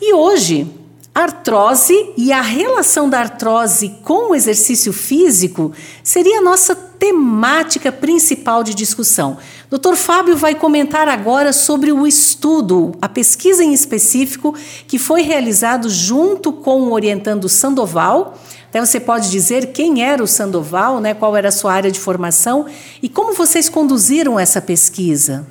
E 0.01 0.13
hoje, 0.13 0.67
artrose 1.13 2.13
e 2.15 2.31
a 2.31 2.41
relação 2.41 3.09
da 3.09 3.19
artrose 3.19 3.89
com 4.01 4.31
o 4.31 4.35
exercício 4.35 4.93
físico 4.93 5.73
seria 6.03 6.39
a 6.39 6.41
nossa 6.41 6.73
temática 6.73 7.91
principal 7.91 8.63
de 8.63 8.73
discussão. 8.73 9.37
Dr. 9.69 9.95
Fábio 9.95 10.37
vai 10.37 10.55
comentar 10.55 11.09
agora 11.09 11.51
sobre 11.51 11.91
o 11.91 12.07
estudo, 12.07 12.93
a 13.01 13.09
pesquisa 13.09 13.63
em 13.63 13.73
específico 13.73 14.55
que 14.87 14.97
foi 14.97 15.21
realizado 15.21 15.89
junto 15.89 16.53
com 16.53 16.83
o 16.83 16.93
orientando 16.93 17.49
Sandoval 17.49 18.37
então 18.71 18.85
você 18.85 19.01
pode 19.01 19.29
dizer 19.29 19.73
quem 19.73 20.01
era 20.01 20.23
o 20.23 20.27
Sandoval, 20.27 21.01
né, 21.01 21.13
qual 21.13 21.35
era 21.35 21.49
a 21.49 21.51
sua 21.51 21.73
área 21.73 21.91
de 21.91 21.99
formação 21.99 22.65
e 23.03 23.09
como 23.09 23.33
vocês 23.33 23.67
conduziram 23.67 24.39
essa 24.39 24.61
pesquisa. 24.61 25.45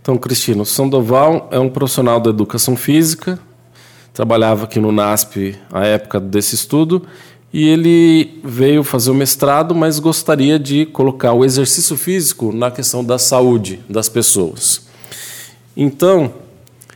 Então, 0.00 0.16
Cristina, 0.16 0.62
o 0.62 0.64
Sandoval 0.64 1.48
é 1.50 1.58
um 1.58 1.68
profissional 1.68 2.20
da 2.20 2.30
educação 2.30 2.76
física, 2.76 3.40
trabalhava 4.14 4.66
aqui 4.66 4.78
no 4.78 4.92
NASP 4.92 5.58
à 5.72 5.84
época 5.84 6.20
desse 6.20 6.54
estudo 6.54 7.04
e 7.52 7.68
ele 7.68 8.40
veio 8.44 8.84
fazer 8.84 9.10
o 9.10 9.14
mestrado, 9.14 9.74
mas 9.74 9.98
gostaria 9.98 10.56
de 10.56 10.86
colocar 10.86 11.32
o 11.32 11.44
exercício 11.44 11.96
físico 11.96 12.52
na 12.52 12.70
questão 12.70 13.04
da 13.04 13.18
saúde 13.18 13.80
das 13.88 14.08
pessoas. 14.08 14.82
Então, 15.76 16.32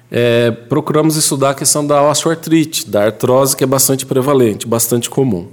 é, 0.08 0.52
procuramos 0.52 1.16
estudar 1.16 1.50
a 1.50 1.54
questão 1.54 1.84
da 1.84 2.00
osteoartrite, 2.08 2.88
da 2.88 3.06
artrose, 3.06 3.56
que 3.56 3.64
é 3.64 3.66
bastante 3.66 4.06
prevalente, 4.06 4.68
bastante 4.68 5.10
comum 5.10 5.48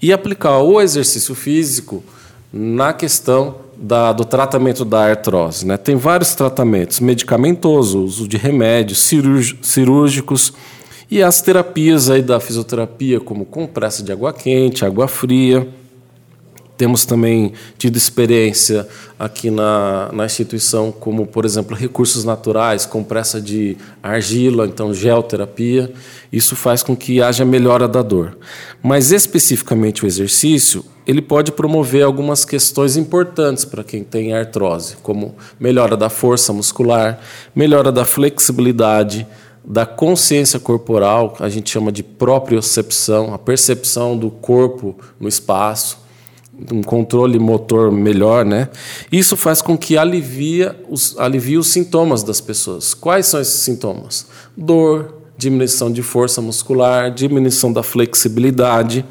e 0.00 0.12
aplicar 0.12 0.58
o 0.58 0.80
exercício 0.80 1.34
físico 1.34 2.02
na 2.52 2.92
questão 2.92 3.56
da, 3.76 4.12
do 4.12 4.24
tratamento 4.24 4.84
da 4.84 5.04
artrose. 5.04 5.66
Né? 5.66 5.76
Tem 5.76 5.96
vários 5.96 6.34
tratamentos, 6.34 7.00
medicamentoso, 7.00 8.02
uso 8.02 8.28
de 8.28 8.36
remédios, 8.36 9.10
cirúrgicos 9.62 10.52
e 11.10 11.22
as 11.22 11.40
terapias 11.42 12.10
aí 12.10 12.22
da 12.22 12.40
fisioterapia, 12.40 13.20
como 13.20 13.44
compressa 13.44 14.02
de 14.02 14.12
água 14.12 14.32
quente, 14.32 14.84
água 14.84 15.06
fria. 15.06 15.66
Temos 16.76 17.04
também 17.04 17.52
tido 17.78 17.96
experiência 17.96 18.88
aqui 19.16 19.48
na, 19.48 20.10
na 20.12 20.26
instituição, 20.26 20.90
como, 20.90 21.24
por 21.24 21.44
exemplo, 21.44 21.76
recursos 21.76 22.24
naturais, 22.24 22.84
compressa 22.84 23.40
de 23.40 23.76
argila, 24.02 24.66
então 24.66 24.92
geoterapia. 24.92 25.92
Isso 26.32 26.56
faz 26.56 26.82
com 26.82 26.96
que 26.96 27.22
haja 27.22 27.44
melhora 27.44 27.86
da 27.86 28.02
dor. 28.02 28.36
Mas, 28.82 29.12
especificamente, 29.12 30.04
o 30.04 30.06
exercício, 30.08 30.84
ele 31.06 31.22
pode 31.22 31.52
promover 31.52 32.02
algumas 32.02 32.44
questões 32.44 32.96
importantes 32.96 33.64
para 33.64 33.84
quem 33.84 34.02
tem 34.02 34.34
artrose, 34.34 34.96
como 35.00 35.36
melhora 35.60 35.96
da 35.96 36.08
força 36.08 36.52
muscular, 36.52 37.20
melhora 37.54 37.92
da 37.92 38.04
flexibilidade, 38.04 39.24
da 39.64 39.86
consciência 39.86 40.58
corporal, 40.58 41.36
a 41.38 41.48
gente 41.48 41.70
chama 41.70 41.90
de 41.90 42.02
propriocepção, 42.02 43.32
a 43.32 43.38
percepção 43.38 44.18
do 44.18 44.30
corpo 44.30 44.98
no 45.18 45.28
espaço 45.28 46.03
um 46.72 46.82
controle 46.82 47.38
motor 47.38 47.90
melhor, 47.90 48.44
né? 48.44 48.68
Isso 49.10 49.36
faz 49.36 49.60
com 49.60 49.76
que 49.76 49.96
alivia 49.96 50.76
os, 50.88 51.18
alivie 51.18 51.58
os 51.58 51.68
sintomas 51.68 52.22
das 52.22 52.40
pessoas. 52.40 52.94
Quais 52.94 53.26
são 53.26 53.40
esses 53.40 53.60
sintomas? 53.60 54.26
Dor, 54.56 55.14
diminuição 55.36 55.90
de 55.92 56.02
força 56.02 56.40
muscular, 56.40 57.10
diminuição 57.12 57.72
da 57.72 57.82
flexibilidade 57.82 59.04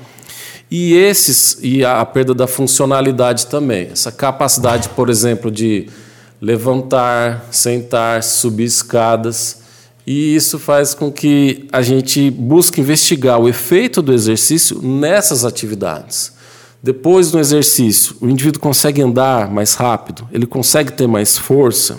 e 0.72 0.94
esses 0.94 1.60
e 1.62 1.84
a, 1.86 2.02
a 2.02 2.06
perda 2.06 2.34
da 2.34 2.48
funcionalidade 2.48 3.48
também. 3.48 3.90
Essa 3.92 4.12
capacidade, 4.12 4.90
por 4.90 5.10
exemplo, 5.10 5.52
de 5.52 5.88
levantar, 6.42 7.48
sentar, 7.52 8.24
subir 8.24 8.66
escadas. 8.66 9.62
E 10.06 10.36
isso 10.36 10.60
faz 10.60 10.94
com 10.94 11.12
que 11.12 11.68
a 11.72 11.82
gente 11.82 12.30
busque 12.30 12.82
investigar 12.82 13.40
o 13.40 13.48
efeito 13.48 14.02
do 14.02 14.14
exercício 14.14 14.82
nessas 14.82 15.46
atividades. 15.46 16.34
Depois 16.84 17.32
do 17.32 17.40
exercício, 17.40 18.14
o 18.20 18.28
indivíduo 18.28 18.60
consegue 18.60 19.02
andar 19.02 19.50
mais 19.50 19.74
rápido, 19.74 20.28
ele 20.34 20.46
consegue 20.46 20.92
ter 20.92 21.08
mais 21.08 21.38
força. 21.38 21.98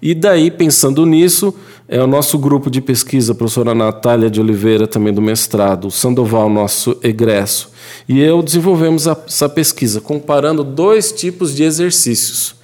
E 0.00 0.14
daí, 0.14 0.48
pensando 0.48 1.04
nisso, 1.04 1.52
é 1.88 2.00
o 2.00 2.06
nosso 2.06 2.38
grupo 2.38 2.70
de 2.70 2.80
pesquisa, 2.80 3.32
a 3.32 3.34
professora 3.34 3.74
Natália 3.74 4.30
de 4.30 4.40
Oliveira, 4.40 4.86
também 4.86 5.12
do 5.12 5.20
mestrado, 5.20 5.88
o 5.88 5.90
Sandoval, 5.90 6.48
nosso 6.48 6.96
egresso, 7.02 7.72
e 8.08 8.20
eu 8.20 8.44
desenvolvemos 8.44 9.08
essa 9.08 9.48
pesquisa 9.48 10.00
comparando 10.00 10.62
dois 10.62 11.10
tipos 11.10 11.52
de 11.52 11.64
exercícios. 11.64 12.54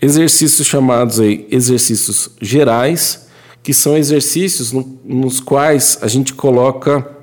Exercícios 0.00 0.66
chamados 0.66 1.18
aí 1.18 1.46
exercícios 1.50 2.28
gerais, 2.38 3.28
que 3.62 3.72
são 3.72 3.96
exercícios 3.96 4.72
no, 4.72 4.98
nos 5.02 5.40
quais 5.40 5.96
a 6.02 6.08
gente 6.08 6.34
coloca 6.34 7.21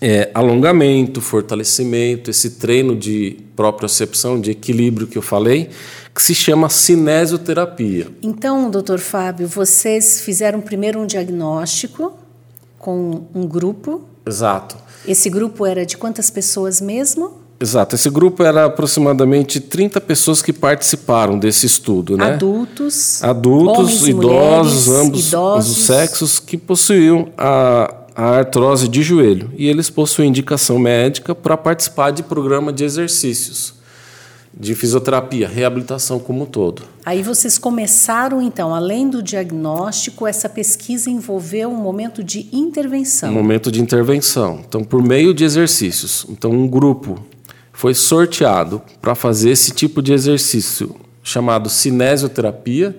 é, 0.00 0.30
alongamento, 0.34 1.20
fortalecimento, 1.20 2.30
esse 2.30 2.50
treino 2.50 2.94
de 2.94 3.38
propriocepção, 3.54 4.40
de 4.40 4.50
equilíbrio 4.50 5.06
que 5.06 5.16
eu 5.16 5.22
falei, 5.22 5.70
que 6.14 6.22
se 6.22 6.34
chama 6.34 6.68
cinesioterapia. 6.68 8.08
Então, 8.22 8.70
doutor 8.70 8.98
Fábio, 8.98 9.48
vocês 9.48 10.20
fizeram 10.20 10.60
primeiro 10.60 11.00
um 11.00 11.06
diagnóstico 11.06 12.12
com 12.78 13.26
um 13.34 13.46
grupo. 13.46 14.02
Exato. 14.26 14.76
Esse 15.06 15.30
grupo 15.30 15.64
era 15.64 15.86
de 15.86 15.96
quantas 15.96 16.30
pessoas 16.30 16.80
mesmo? 16.80 17.46
Exato, 17.58 17.94
esse 17.94 18.10
grupo 18.10 18.42
era 18.42 18.66
aproximadamente 18.66 19.60
30 19.60 19.98
pessoas 20.02 20.42
que 20.42 20.52
participaram 20.52 21.38
desse 21.38 21.64
estudo, 21.64 22.14
né? 22.14 22.32
Adultos, 22.32 23.24
adultos, 23.24 24.06
idosos, 24.06 24.86
mulheres, 24.86 24.88
ambos 24.88 25.28
idosos. 25.28 25.78
os 25.78 25.84
sexos 25.86 26.38
que 26.38 26.58
possuíam 26.58 27.30
a 27.38 28.05
a 28.16 28.38
artrose 28.38 28.88
de 28.88 29.02
joelho 29.02 29.52
e 29.58 29.68
eles 29.68 29.90
possuem 29.90 30.30
indicação 30.30 30.78
médica 30.78 31.34
para 31.34 31.54
participar 31.54 32.10
de 32.12 32.22
programa 32.22 32.72
de 32.72 32.82
exercícios, 32.82 33.74
de 34.58 34.74
fisioterapia, 34.74 35.46
reabilitação 35.46 36.18
como 36.18 36.44
um 36.44 36.46
todo. 36.46 36.80
Aí 37.04 37.22
vocês 37.22 37.58
começaram 37.58 38.40
então, 38.40 38.74
além 38.74 39.10
do 39.10 39.22
diagnóstico, 39.22 40.26
essa 40.26 40.48
pesquisa 40.48 41.10
envolveu 41.10 41.68
um 41.68 41.76
momento 41.76 42.24
de 42.24 42.48
intervenção. 42.50 43.28
Um 43.28 43.34
momento 43.34 43.70
de 43.70 43.82
intervenção. 43.82 44.64
Então, 44.66 44.82
por 44.82 45.02
meio 45.02 45.34
de 45.34 45.44
exercícios. 45.44 46.24
Então, 46.30 46.50
um 46.50 46.66
grupo 46.66 47.22
foi 47.70 47.92
sorteado 47.92 48.80
para 49.02 49.14
fazer 49.14 49.50
esse 49.50 49.72
tipo 49.72 50.00
de 50.00 50.14
exercício 50.14 50.96
chamado 51.22 51.68
cinesioterapia, 51.68 52.96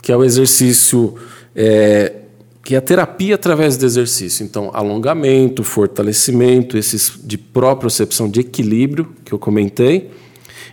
que 0.00 0.12
é 0.12 0.16
o 0.16 0.22
exercício 0.22 1.16
é, 1.56 2.21
que 2.64 2.74
é 2.74 2.78
a 2.78 2.82
terapia 2.82 3.34
através 3.34 3.76
do 3.76 3.84
exercício. 3.84 4.44
Então, 4.44 4.70
alongamento, 4.72 5.64
fortalecimento, 5.64 6.78
esses 6.78 7.12
de 7.22 7.36
propriocepção 7.36 8.28
de 8.28 8.40
equilíbrio 8.40 9.12
que 9.24 9.32
eu 9.32 9.38
comentei. 9.38 10.10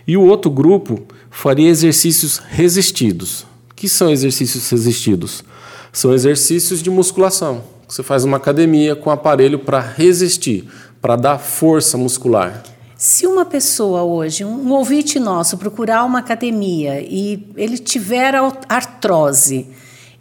E 0.06 0.16
o 0.16 0.22
outro 0.22 0.50
grupo 0.50 1.02
faria 1.30 1.68
exercícios 1.68 2.38
resistidos. 2.38 3.42
O 3.70 3.74
que 3.74 3.88
são 3.88 4.10
exercícios 4.10 4.68
resistidos? 4.70 5.44
São 5.92 6.12
exercícios 6.14 6.82
de 6.82 6.90
musculação. 6.90 7.64
Você 7.88 8.02
faz 8.04 8.22
uma 8.24 8.36
academia 8.36 8.94
com 8.94 9.10
aparelho 9.10 9.58
para 9.58 9.80
resistir, 9.80 10.68
para 11.00 11.16
dar 11.16 11.38
força 11.38 11.98
muscular. 11.98 12.62
Se 12.96 13.26
uma 13.26 13.44
pessoa 13.44 14.02
hoje, 14.02 14.44
um 14.44 14.70
ouvinte 14.72 15.18
nosso, 15.18 15.56
procurar 15.56 16.04
uma 16.04 16.18
academia 16.18 17.00
e 17.00 17.48
ele 17.56 17.78
tiver 17.78 18.34
artrose, 18.68 19.66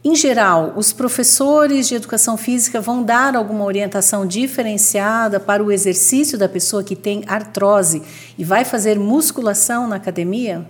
em 0.04 0.16
geral, 0.16 0.74
os 0.78 0.94
professores 0.94 1.90
de 1.90 1.96
educação 1.96 2.38
física 2.38 2.80
vão 2.80 3.04
dar 3.04 3.36
alguma 3.36 3.66
orientação 3.66 4.26
diferenciada 4.26 5.42
para 5.42 5.62
o 5.62 5.72
exercício 5.72 6.38
da 6.38 6.48
pessoa 6.48 6.82
que 6.82 6.96
tem 6.96 7.24
artrose 7.28 8.02
e 8.38 8.44
vai 8.46 8.64
fazer 8.64 8.98
musculação 8.98 9.90
na 9.90 9.98
academia? 9.98 10.66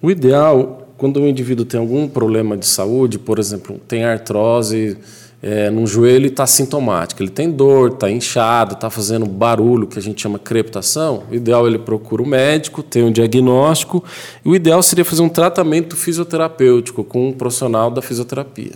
O 0.00 0.08
ideal, 0.08 0.86
quando 0.96 1.16
o 1.16 1.26
indivíduo 1.26 1.64
tem 1.64 1.80
algum 1.80 2.06
problema 2.06 2.56
de 2.56 2.66
saúde, 2.66 3.18
por 3.18 3.40
exemplo, 3.40 3.80
tem 3.88 4.04
artrose, 4.04 4.98
é, 5.46 5.68
num 5.68 5.86
joelho 5.86 6.24
e 6.24 6.28
está 6.28 6.46
sintomática. 6.46 7.22
Ele 7.22 7.30
tem 7.30 7.50
dor, 7.50 7.90
está 7.90 8.10
inchado, 8.10 8.72
está 8.72 8.88
fazendo 8.88 9.26
barulho, 9.26 9.86
que 9.86 9.98
a 9.98 10.02
gente 10.02 10.22
chama 10.22 10.38
crepitação. 10.38 11.24
O 11.30 11.34
ideal 11.34 11.66
é 11.66 11.68
ele 11.68 11.78
procura 11.78 12.22
o 12.22 12.26
médico, 12.26 12.82
tem 12.82 13.04
um 13.04 13.12
diagnóstico. 13.12 14.02
E 14.42 14.48
o 14.48 14.56
ideal 14.56 14.82
seria 14.82 15.04
fazer 15.04 15.20
um 15.20 15.28
tratamento 15.28 15.96
fisioterapêutico 15.96 17.04
com 17.04 17.28
um 17.28 17.32
profissional 17.32 17.90
da 17.90 18.00
fisioterapia. 18.00 18.72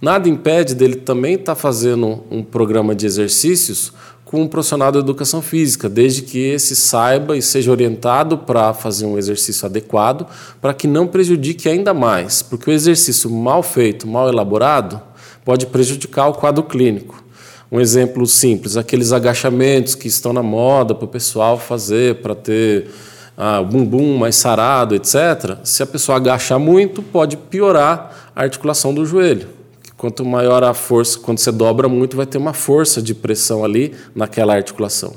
Nada 0.00 0.28
impede 0.28 0.74
dele 0.74 0.96
também 0.96 1.34
estar 1.34 1.54
tá 1.54 1.60
fazendo 1.60 2.24
um 2.28 2.42
programa 2.42 2.96
de 2.96 3.06
exercícios 3.06 3.92
com 4.24 4.42
um 4.42 4.48
profissional 4.48 4.90
da 4.90 4.98
educação 4.98 5.40
física, 5.40 5.88
desde 5.88 6.22
que 6.22 6.38
esse 6.38 6.74
saiba 6.74 7.36
e 7.36 7.42
seja 7.42 7.70
orientado 7.70 8.38
para 8.38 8.74
fazer 8.74 9.06
um 9.06 9.16
exercício 9.16 9.66
adequado, 9.66 10.26
para 10.60 10.74
que 10.74 10.88
não 10.88 11.06
prejudique 11.06 11.68
ainda 11.68 11.94
mais, 11.94 12.42
porque 12.42 12.70
o 12.70 12.72
exercício 12.72 13.30
mal 13.30 13.62
feito, 13.62 14.08
mal 14.08 14.28
elaborado, 14.28 15.00
pode 15.44 15.66
prejudicar 15.66 16.28
o 16.28 16.34
quadro 16.34 16.62
clínico. 16.62 17.22
Um 17.70 17.80
exemplo 17.80 18.26
simples, 18.26 18.76
aqueles 18.76 19.12
agachamentos 19.12 19.94
que 19.94 20.06
estão 20.06 20.32
na 20.32 20.42
moda 20.42 20.94
para 20.94 21.06
o 21.06 21.08
pessoal 21.08 21.58
fazer 21.58 22.16
para 22.16 22.34
ter 22.34 22.90
ah, 23.36 23.62
bumbum 23.62 24.18
mais 24.18 24.36
sarado, 24.36 24.94
etc. 24.94 25.56
Se 25.64 25.82
a 25.82 25.86
pessoa 25.86 26.16
agachar 26.16 26.58
muito, 26.58 27.02
pode 27.02 27.36
piorar 27.36 28.30
a 28.36 28.42
articulação 28.42 28.92
do 28.92 29.06
joelho. 29.06 29.48
Quanto 29.96 30.24
maior 30.24 30.64
a 30.64 30.74
força, 30.74 31.18
quando 31.18 31.38
você 31.38 31.50
dobra 31.50 31.88
muito, 31.88 32.16
vai 32.16 32.26
ter 32.26 32.36
uma 32.36 32.52
força 32.52 33.00
de 33.00 33.14
pressão 33.14 33.64
ali 33.64 33.94
naquela 34.14 34.54
articulação. 34.54 35.14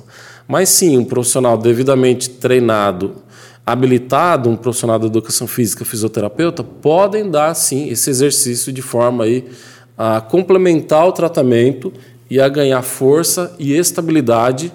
Mas 0.48 0.70
sim, 0.70 0.98
um 0.98 1.04
profissional 1.04 1.58
devidamente 1.58 2.30
treinado, 2.30 3.16
habilitado, 3.66 4.50
um 4.50 4.56
profissional 4.56 5.00
da 5.00 5.08
educação 5.08 5.48
física, 5.48 5.84
fisioterapeuta, 5.84 6.64
podem 6.64 7.30
dar 7.30 7.54
sim 7.56 7.90
esse 7.90 8.10
exercício 8.10 8.72
de 8.72 8.82
forma 8.82 9.24
aí 9.24 9.46
a 9.98 10.22
complementar 10.22 11.08
o 11.08 11.12
tratamento 11.12 11.92
e 12.30 12.40
a 12.40 12.50
ganhar 12.50 12.82
força 12.82 13.56
e 13.60 13.74
estabilidade 13.74 14.72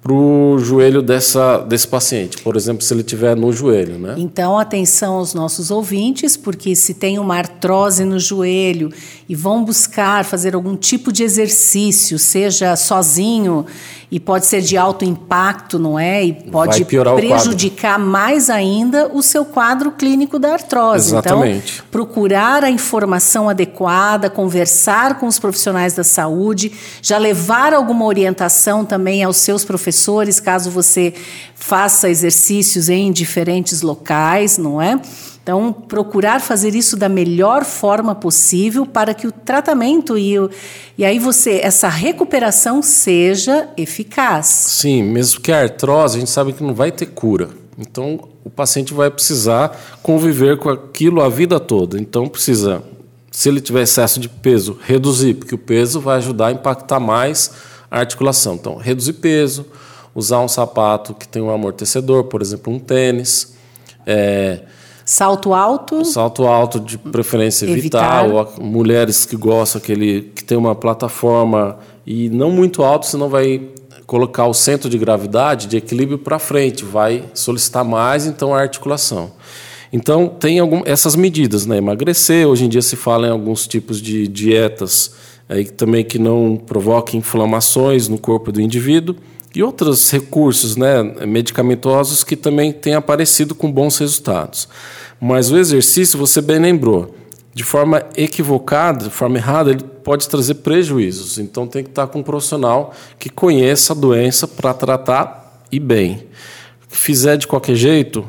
para 0.00 0.12
o 0.12 0.58
joelho 0.58 1.02
dessa, 1.02 1.58
desse 1.58 1.86
paciente, 1.86 2.38
por 2.38 2.56
exemplo, 2.56 2.82
se 2.82 2.94
ele 2.94 3.02
tiver 3.02 3.36
no 3.36 3.52
joelho, 3.52 3.98
né? 3.98 4.14
Então, 4.16 4.58
atenção 4.58 5.14
aos 5.14 5.34
nossos 5.34 5.70
ouvintes, 5.70 6.36
porque 6.36 6.76
se 6.76 6.94
tem 6.94 7.18
uma 7.18 7.36
artrose 7.36 8.04
no 8.04 8.18
joelho 8.18 8.92
e 9.28 9.34
vão 9.34 9.64
buscar 9.64 10.24
fazer 10.24 10.54
algum 10.54 10.76
tipo 10.76 11.12
de 11.12 11.24
exercício, 11.24 12.18
seja 12.18 12.76
sozinho 12.76 13.66
e 14.10 14.18
pode 14.18 14.46
ser 14.46 14.62
de 14.62 14.76
alto 14.76 15.04
impacto, 15.04 15.78
não 15.78 15.98
é? 15.98 16.24
E 16.24 16.32
pode 16.32 16.82
prejudicar 16.84 17.98
mais 17.98 18.48
ainda 18.48 19.10
o 19.12 19.22
seu 19.22 19.44
quadro 19.44 19.90
clínico 19.92 20.38
da 20.38 20.54
artrose. 20.54 21.08
Então, 21.08 21.18
Exatamente. 21.18 21.74
Então, 21.74 21.86
procurar 21.90 22.64
a 22.64 22.70
informação 22.70 23.50
adequada, 23.50 24.30
conversar 24.30 25.18
com 25.18 25.26
os 25.26 25.38
profissionais 25.38 25.92
da 25.92 26.04
saúde, 26.04 26.72
já 27.02 27.18
levar 27.18 27.74
alguma 27.74 28.06
orientação 28.06 28.82
também 28.84 29.22
aos 29.22 29.36
seus 29.36 29.62
professores, 29.88 30.38
caso 30.38 30.70
você 30.70 31.14
faça 31.54 32.10
exercícios 32.10 32.90
em 32.90 33.10
diferentes 33.10 33.80
locais, 33.80 34.58
não 34.58 34.80
é? 34.80 35.00
Então, 35.42 35.72
procurar 35.72 36.42
fazer 36.42 36.74
isso 36.74 36.94
da 36.94 37.08
melhor 37.08 37.64
forma 37.64 38.14
possível 38.14 38.84
para 38.84 39.14
que 39.14 39.26
o 39.26 39.32
tratamento 39.32 40.18
e, 40.18 40.38
o, 40.38 40.50
e 40.98 41.06
aí 41.06 41.18
você 41.18 41.60
essa 41.62 41.88
recuperação 41.88 42.82
seja 42.82 43.66
eficaz. 43.78 44.46
Sim, 44.46 45.02
mesmo 45.04 45.40
que 45.40 45.50
a 45.50 45.62
artrose, 45.62 46.18
a 46.18 46.20
gente 46.20 46.30
sabe 46.30 46.52
que 46.52 46.62
não 46.62 46.74
vai 46.74 46.92
ter 46.92 47.06
cura. 47.06 47.48
Então, 47.78 48.28
o 48.44 48.50
paciente 48.50 48.92
vai 48.92 49.10
precisar 49.10 49.98
conviver 50.02 50.58
com 50.58 50.68
aquilo 50.68 51.22
a 51.22 51.30
vida 51.30 51.58
toda. 51.58 51.98
Então, 51.98 52.28
precisa, 52.28 52.82
se 53.30 53.48
ele 53.48 53.62
tiver 53.62 53.82
excesso 53.82 54.20
de 54.20 54.28
peso, 54.28 54.78
reduzir, 54.84 55.34
porque 55.34 55.54
o 55.54 55.58
peso 55.58 55.98
vai 55.98 56.18
ajudar 56.18 56.48
a 56.48 56.52
impactar 56.52 57.00
mais 57.00 57.52
a 57.90 58.00
articulação. 58.00 58.54
Então, 58.54 58.76
reduzir 58.76 59.14
peso, 59.14 59.66
usar 60.14 60.40
um 60.40 60.48
sapato 60.48 61.14
que 61.14 61.26
tem 61.26 61.40
um 61.42 61.50
amortecedor, 61.50 62.24
por 62.24 62.42
exemplo, 62.42 62.72
um 62.72 62.78
tênis. 62.78 63.54
É, 64.06 64.60
Salto 65.04 65.54
alto? 65.54 66.04
Salto 66.04 66.46
alto, 66.46 66.78
de 66.78 66.98
preferência 66.98 67.64
evitar. 67.64 68.26
Mulheres 68.60 69.24
que 69.24 69.36
gostam, 69.36 69.80
aquele, 69.80 70.30
que 70.34 70.44
tem 70.44 70.58
uma 70.58 70.74
plataforma 70.74 71.78
e 72.06 72.28
não 72.28 72.50
muito 72.50 72.82
alto, 72.82 73.06
senão 73.06 73.26
vai 73.26 73.70
colocar 74.06 74.46
o 74.46 74.52
centro 74.52 74.90
de 74.90 74.98
gravidade, 74.98 75.66
de 75.66 75.78
equilíbrio 75.78 76.18
para 76.18 76.38
frente, 76.38 76.84
vai 76.84 77.24
solicitar 77.32 77.86
mais 77.86 78.26
então 78.26 78.54
a 78.54 78.60
articulação. 78.60 79.32
Então 79.90 80.28
tem 80.28 80.58
algum, 80.58 80.82
essas 80.84 81.16
medidas, 81.16 81.64
né? 81.64 81.78
Emagrecer, 81.78 82.46
hoje 82.46 82.66
em 82.66 82.68
dia 82.68 82.82
se 82.82 82.94
fala 82.94 83.28
em 83.28 83.30
alguns 83.30 83.66
tipos 83.66 84.02
de 84.02 84.28
dietas 84.28 85.14
aí 85.48 85.64
também 85.64 86.04
que 86.04 86.18
não 86.18 86.56
provoquem 86.56 87.20
inflamações 87.20 88.08
no 88.08 88.18
corpo 88.18 88.52
do 88.52 88.60
indivíduo 88.60 89.16
e 89.54 89.62
outros 89.62 90.10
recursos 90.10 90.76
né, 90.76 91.02
medicamentosos 91.26 92.22
que 92.22 92.36
também 92.36 92.72
têm 92.72 92.94
aparecido 92.94 93.54
com 93.54 93.72
bons 93.72 93.96
resultados. 93.98 94.68
Mas 95.20 95.50
o 95.50 95.56
exercício, 95.56 96.18
você 96.18 96.40
bem 96.40 96.58
lembrou, 96.58 97.14
de 97.54 97.64
forma 97.64 98.04
equivocada, 98.16 99.06
de 99.06 99.10
forma 99.10 99.36
errada, 99.36 99.70
ele 99.70 99.82
pode 99.82 100.28
trazer 100.28 100.54
prejuízos. 100.54 101.38
Então 101.38 101.66
tem 101.66 101.82
que 101.82 101.90
estar 101.90 102.06
com 102.06 102.20
um 102.20 102.22
profissional 102.22 102.94
que 103.18 103.28
conheça 103.28 103.92
a 103.92 103.96
doença 103.96 104.46
para 104.46 104.72
tratar 104.72 105.64
e 105.72 105.80
bem. 105.80 106.24
Fizer 106.88 107.36
de 107.36 107.46
qualquer 107.46 107.74
jeito, 107.74 108.24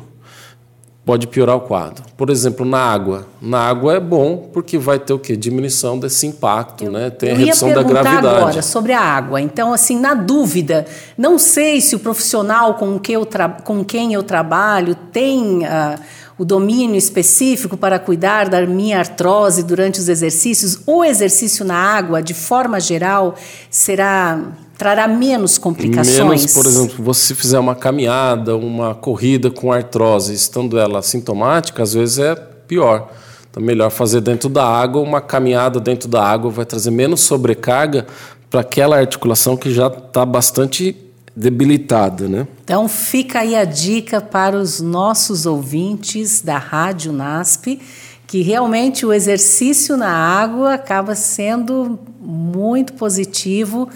pode 1.10 1.26
piorar 1.26 1.56
o 1.56 1.62
quadro. 1.62 2.04
Por 2.16 2.30
exemplo, 2.30 2.64
na 2.64 2.78
água. 2.78 3.26
Na 3.42 3.58
água 3.58 3.96
é 3.96 3.98
bom 3.98 4.48
porque 4.52 4.78
vai 4.78 4.96
ter 4.96 5.12
o 5.12 5.18
quê? 5.18 5.34
Diminuição 5.34 5.98
desse 5.98 6.24
impacto, 6.24 6.84
eu, 6.84 6.92
né? 6.92 7.10
Tem 7.10 7.32
a 7.32 7.34
redução 7.34 7.72
da 7.72 7.82
gravidade. 7.82 8.28
agora 8.28 8.62
sobre 8.62 8.92
a 8.92 9.00
água. 9.00 9.40
Então, 9.40 9.72
assim, 9.72 9.98
na 9.98 10.14
dúvida, 10.14 10.86
não 11.18 11.36
sei 11.36 11.80
se 11.80 11.96
o 11.96 11.98
profissional 11.98 12.74
com, 12.74 12.96
que 12.96 13.10
eu 13.10 13.26
com 13.64 13.84
quem 13.84 14.14
eu 14.14 14.22
trabalho 14.22 14.94
tem 14.94 15.64
uh, 15.64 15.98
o 16.40 16.44
domínio 16.46 16.96
específico 16.96 17.76
para 17.76 17.98
cuidar 17.98 18.48
da 18.48 18.66
minha 18.66 18.98
artrose 18.98 19.62
durante 19.62 20.00
os 20.00 20.08
exercícios. 20.08 20.78
O 20.86 21.04
exercício 21.04 21.66
na 21.66 21.74
água, 21.74 22.22
de 22.22 22.32
forma 22.32 22.80
geral, 22.80 23.34
será 23.68 24.40
trará 24.78 25.06
menos 25.06 25.58
complicações. 25.58 26.16
Menos, 26.18 26.54
por 26.54 26.64
exemplo, 26.64 27.04
você 27.04 27.34
fizer 27.34 27.58
uma 27.58 27.74
caminhada, 27.74 28.56
uma 28.56 28.94
corrida 28.94 29.50
com 29.50 29.70
artrose, 29.70 30.32
estando 30.32 30.78
ela 30.78 31.02
sintomática, 31.02 31.82
às 31.82 31.92
vezes 31.92 32.18
é 32.18 32.34
pior. 32.34 33.10
Então, 33.50 33.62
melhor 33.62 33.90
fazer 33.90 34.22
dentro 34.22 34.48
da 34.48 34.64
água, 34.64 35.02
uma 35.02 35.20
caminhada 35.20 35.78
dentro 35.78 36.08
da 36.08 36.24
água 36.24 36.50
vai 36.50 36.64
trazer 36.64 36.90
menos 36.90 37.20
sobrecarga 37.20 38.06
para 38.48 38.62
aquela 38.62 38.96
articulação 38.96 39.58
que 39.58 39.70
já 39.70 39.88
está 39.88 40.24
bastante 40.24 40.96
debilitada, 41.34 42.28
né? 42.28 42.46
Então 42.64 42.88
fica 42.88 43.40
aí 43.40 43.54
a 43.56 43.64
dica 43.64 44.20
para 44.20 44.56
os 44.56 44.80
nossos 44.80 45.46
ouvintes 45.46 46.42
da 46.42 46.58
Rádio 46.58 47.12
NASP, 47.12 47.80
que 48.26 48.42
realmente 48.42 49.04
o 49.04 49.12
exercício 49.12 49.96
na 49.96 50.10
água 50.10 50.74
acaba 50.74 51.14
sendo 51.14 51.98
muito 52.20 52.92
positivo 52.92 53.88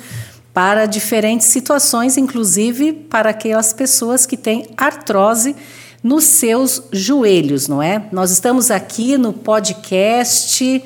para 0.53 0.87
diferentes 0.87 1.49
situações, 1.49 2.17
inclusive 2.17 2.93
para 2.93 3.31
aquelas 3.31 3.73
pessoas 3.73 4.25
que 4.25 4.37
têm 4.37 4.67
artrose 4.77 5.55
nos 6.03 6.25
seus 6.25 6.83
joelhos, 6.93 7.67
não 7.67 7.83
é? 7.83 8.07
Nós 8.13 8.31
estamos 8.31 8.71
aqui 8.71 9.17
no 9.17 9.33
podcast, 9.33 10.85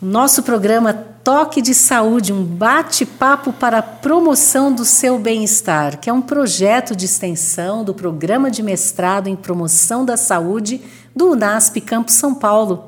nosso 0.00 0.42
programa 0.42 1.15
Toque 1.26 1.60
de 1.60 1.74
Saúde, 1.74 2.32
um 2.32 2.44
bate-papo 2.44 3.52
para 3.52 3.78
a 3.78 3.82
promoção 3.82 4.72
do 4.72 4.84
seu 4.84 5.18
bem-estar, 5.18 5.98
que 5.98 6.08
é 6.08 6.12
um 6.12 6.22
projeto 6.22 6.94
de 6.94 7.04
extensão 7.04 7.82
do 7.82 7.92
programa 7.92 8.48
de 8.48 8.62
mestrado 8.62 9.26
em 9.26 9.34
promoção 9.34 10.04
da 10.04 10.16
saúde 10.16 10.80
do 11.16 11.32
UNASP 11.32 11.80
Campo 11.80 12.12
São 12.12 12.32
Paulo. 12.32 12.84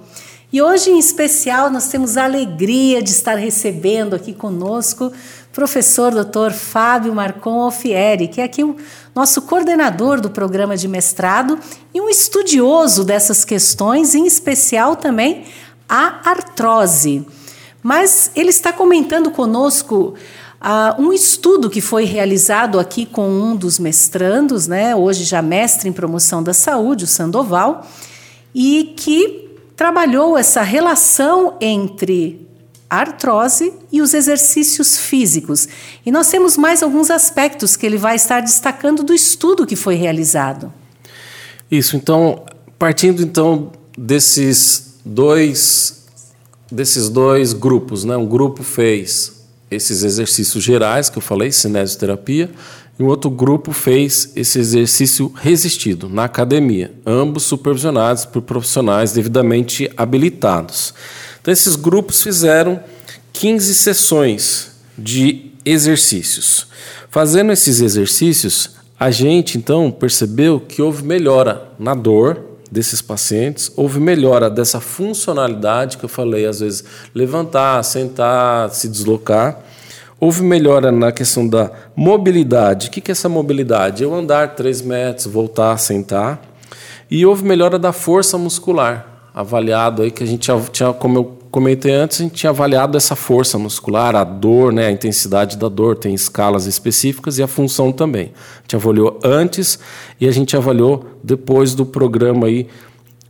E 0.53 0.63
hoje, 0.63 0.89
em 0.89 1.01
especial, 1.01 1.69
nós 1.69 1.89
temos 1.89 2.17
a 2.17 2.27
alegria 2.27 3.03
de 3.03 3.11
estar 3.11 3.35
recebendo 3.35 4.15
aqui 4.15 4.33
conosco 4.33 5.11
professor 5.53 6.13
Dr. 6.13 6.53
Fábio 6.53 7.13
Marcon 7.13 7.61
Alfieri, 7.61 8.29
que 8.29 8.41
é 8.41 8.45
aqui 8.45 8.63
o 8.63 8.77
nosso 9.17 9.43
coordenador 9.43 10.21
do 10.21 10.31
programa 10.31 10.77
de 10.77 10.87
mestrado 10.87 11.59
e 11.93 12.01
um 12.01 12.09
estudioso 12.09 13.03
dessas 13.03 13.45
questões, 13.45 14.15
em 14.15 14.29
especial 14.29 14.95
também 14.95 15.45
a 15.89 16.31
artrose. 16.31 17.27
Mas 17.89 18.31
ele 18.37 18.51
está 18.51 18.71
comentando 18.71 19.31
conosco 19.31 20.13
uh, 20.61 21.03
um 21.03 21.11
estudo 21.11 21.71
que 21.71 21.81
foi 21.81 22.05
realizado 22.05 22.79
aqui 22.79 23.07
com 23.07 23.27
um 23.27 23.57
dos 23.57 23.79
mestrandos, 23.79 24.67
né, 24.67 24.95
hoje 24.95 25.25
já 25.25 25.41
mestre 25.41 25.89
em 25.89 25.93
promoção 25.93 26.43
da 26.43 26.53
saúde, 26.53 27.05
o 27.05 27.07
Sandoval, 27.07 27.87
e 28.55 28.93
que 28.95 29.57
trabalhou 29.75 30.37
essa 30.37 30.61
relação 30.61 31.57
entre 31.63 32.47
artrose 32.91 33.73
e 33.91 34.03
os 34.03 34.13
exercícios 34.13 34.99
físicos. 34.99 35.67
E 36.05 36.13
nós 36.13 36.29
temos 36.29 36.59
mais 36.59 36.83
alguns 36.83 37.11
aspectos 37.11 37.75
que 37.75 37.87
ele 37.87 37.97
vai 37.97 38.17
estar 38.17 38.41
destacando 38.41 39.03
do 39.03 39.15
estudo 39.15 39.67
que 39.67 39.77
foi 39.77 39.95
realizado. 39.95 40.71
Isso, 41.71 41.97
então, 41.97 42.45
partindo 42.79 43.23
então 43.23 43.73
desses 43.97 44.99
dois 45.07 45.98
desses 46.71 47.09
dois 47.09 47.53
grupos, 47.53 48.05
né? 48.05 48.17
Um 48.17 48.27
grupo 48.27 48.63
fez 48.63 49.47
esses 49.71 50.03
exercícios 50.03 50.63
gerais 50.63 51.11
que 51.11 51.19
eu 51.19 51.23
falei, 51.23 51.53
cinesioterapia, 51.53 52.51
e 52.99 53.03
um 53.03 53.07
outro 53.07 53.31
grupo 53.31 53.73
fez 53.73 54.33
esse 54.35 54.59
exercício 54.59 55.33
resistido 55.37 56.09
na 56.09 56.25
academia, 56.25 56.93
ambos 57.07 57.45
supervisionados 57.45 58.25
por 58.25 58.43
profissionais 58.43 59.13
devidamente 59.13 59.91
habilitados. 59.97 60.93
Então, 61.41 61.53
esses 61.53 61.77
grupos 61.77 62.23
fizeram 62.23 62.81
15 63.33 63.75
sessões 63.75 64.73
de 64.97 65.53
exercícios. 65.65 66.67
Fazendo 67.09 67.53
esses 67.53 67.81
exercícios, 67.81 68.71
a 68.99 69.11
gente 69.11 69.57
então 69.57 69.93
percebeu 69.93 70.59
que 70.59 70.83
houve 70.83 71.05
melhora 71.05 71.71
na 71.79 71.95
dor 71.95 72.48
desses 72.71 73.01
pacientes, 73.01 73.73
houve 73.77 73.99
melhora 73.99 74.51
dessa 74.51 74.81
funcionalidade 74.81 75.97
que 75.97 76.05
eu 76.05 76.09
falei, 76.09 76.47
às 76.47 76.61
vezes 76.61 76.85
levantar, 77.15 77.83
sentar, 77.83 78.71
se 78.71 78.89
deslocar. 78.89 79.61
Houve 80.21 80.43
melhora 80.43 80.91
na 80.91 81.13
questão 81.13 81.47
da 81.47 81.71
mobilidade. 81.95 82.89
O 82.89 82.91
que 82.91 83.09
é 83.09 83.13
essa 83.13 83.29
mobilidade? 83.29 84.03
Eu 84.03 84.13
andar 84.13 84.57
3 84.57 84.83
metros, 84.83 85.27
voltar, 85.27 85.77
sentar. 85.79 86.43
E 87.11 87.25
houve 87.25 87.45
melhora 87.45 87.79
da 87.79 87.93
força 87.93 88.37
muscular, 88.37 89.31
avaliado 89.33 90.03
aí 90.03 90.11
que 90.11 90.25
a 90.25 90.27
gente 90.27 90.51
tinha, 90.73 90.93
como 90.93 91.19
eu 91.19 91.38
comentei 91.51 91.93
antes, 91.93 92.21
a 92.21 92.25
gente 92.25 92.35
tinha 92.35 92.51
avaliado 92.51 92.97
essa 92.97 93.17
força 93.17 93.59
muscular, 93.59 94.15
a 94.15 94.25
dor, 94.25 94.73
né, 94.73 94.87
a 94.87 94.91
intensidade 94.91 95.57
da 95.57 95.69
dor, 95.69 95.97
tem 95.97 96.15
escalas 96.15 96.67
específicas 96.67 97.39
e 97.39 97.43
a 97.43 97.47
função 97.47 97.93
também. 97.93 98.33
A 98.59 98.63
gente 98.63 98.77
avaliou 98.77 99.19
antes 99.23 99.79
e 100.21 100.29
a 100.29 100.31
gente 100.31 100.57
avaliou 100.57 101.05
depois 101.23 101.75
do 101.75 101.87
programa 101.87 102.47
aí 102.47 102.69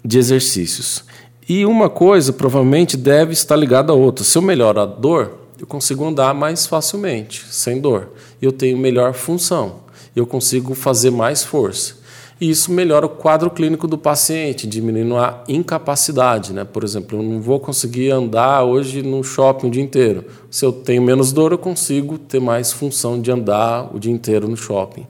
de 0.05 0.19
exercícios. 0.19 1.05
E 1.49 1.65
uma 1.65 1.89
coisa 1.89 2.33
provavelmente 2.33 2.97
deve 2.97 3.33
estar 3.33 3.57
ligada 3.57 3.93
à 3.93 3.97
outra. 3.97 4.25
Se 4.25 4.37
eu 4.37 4.43
melhoro 4.43 4.81
a 4.81 4.87
dor, 4.87 5.39
eu 5.59 5.67
consigo 5.67 6.05
andar 6.05 6.35
mais 6.35 6.67
facilmente, 6.67 7.45
sem 7.51 7.81
dor. 7.81 8.13
Eu 8.41 8.53
tenho 8.53 8.77
melhor 8.77 9.15
função. 9.15 9.81
Eu 10.15 10.27
consigo 10.27 10.75
fazer 10.75 11.11
mais 11.11 11.43
força 11.43 11.99
e 12.41 12.51
isso 12.51 12.71
melhora 12.71 13.07
o 13.07 13.09
quadro 13.09 13.51
clínico 13.51 13.89
do 13.89 13.99
paciente, 13.99 14.67
diminuindo 14.67 15.17
a 15.17 15.43
incapacidade. 15.49 16.53
Né? 16.53 16.65
Por 16.65 16.85
exemplo, 16.85 17.19
eu 17.19 17.23
não 17.23 17.41
vou 17.41 17.59
conseguir 17.59 18.13
andar 18.13 18.63
hoje 18.63 19.03
no 19.03 19.25
shopping 19.25 19.67
o 19.67 19.71
dia 19.71 19.83
inteiro. 19.83 20.25
Se 20.49 20.65
eu 20.65 20.73
tenho 20.73 21.03
menos 21.03 21.33
dor, 21.33 21.51
eu 21.51 21.59
consigo 21.59 22.17
ter 22.17 22.41
mais 22.41 22.73
função 22.73 23.21
de 23.21 23.31
andar 23.33 23.91
o 23.93 23.99
dia 23.99 24.13
inteiro 24.13 24.47
no 24.47 24.57
shopping. 24.57 25.05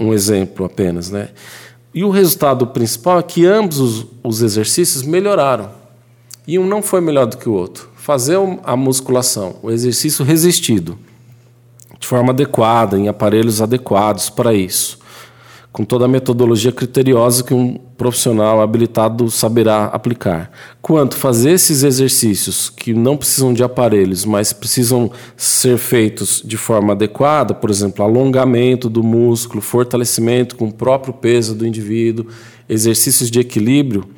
Um 0.00 0.14
exemplo 0.14 0.64
apenas. 0.64 1.10
Né? 1.10 1.28
E 1.92 2.02
o 2.02 2.08
resultado 2.08 2.66
principal 2.68 3.18
é 3.18 3.22
que 3.22 3.44
ambos 3.44 3.78
os, 3.78 4.06
os 4.24 4.40
exercícios 4.40 5.02
melhoraram. 5.02 5.70
E 6.46 6.58
um 6.58 6.66
não 6.66 6.80
foi 6.80 7.02
melhor 7.02 7.26
do 7.26 7.36
que 7.36 7.50
o 7.50 7.52
outro. 7.52 7.90
Fazer 7.96 8.38
a 8.64 8.76
musculação, 8.76 9.56
o 9.62 9.70
exercício 9.70 10.24
resistido, 10.24 10.98
de 11.98 12.06
forma 12.06 12.30
adequada, 12.30 12.96
em 12.96 13.08
aparelhos 13.08 13.60
adequados 13.60 14.30
para 14.30 14.54
isso 14.54 15.04
com 15.76 15.84
toda 15.84 16.06
a 16.06 16.08
metodologia 16.08 16.72
criteriosa 16.72 17.44
que 17.44 17.52
um 17.52 17.74
profissional 17.98 18.62
habilitado 18.62 19.30
saberá 19.30 19.84
aplicar. 19.84 20.50
Quanto 20.80 21.18
fazer 21.18 21.50
esses 21.50 21.82
exercícios 21.82 22.70
que 22.70 22.94
não 22.94 23.14
precisam 23.14 23.52
de 23.52 23.62
aparelhos, 23.62 24.24
mas 24.24 24.54
precisam 24.54 25.10
ser 25.36 25.76
feitos 25.76 26.40
de 26.42 26.56
forma 26.56 26.94
adequada, 26.94 27.52
por 27.52 27.68
exemplo, 27.68 28.02
alongamento 28.02 28.88
do 28.88 29.02
músculo, 29.02 29.60
fortalecimento 29.60 30.56
com 30.56 30.68
o 30.68 30.72
próprio 30.72 31.12
peso 31.12 31.54
do 31.54 31.66
indivíduo, 31.66 32.28
exercícios 32.66 33.30
de 33.30 33.38
equilíbrio, 33.38 34.08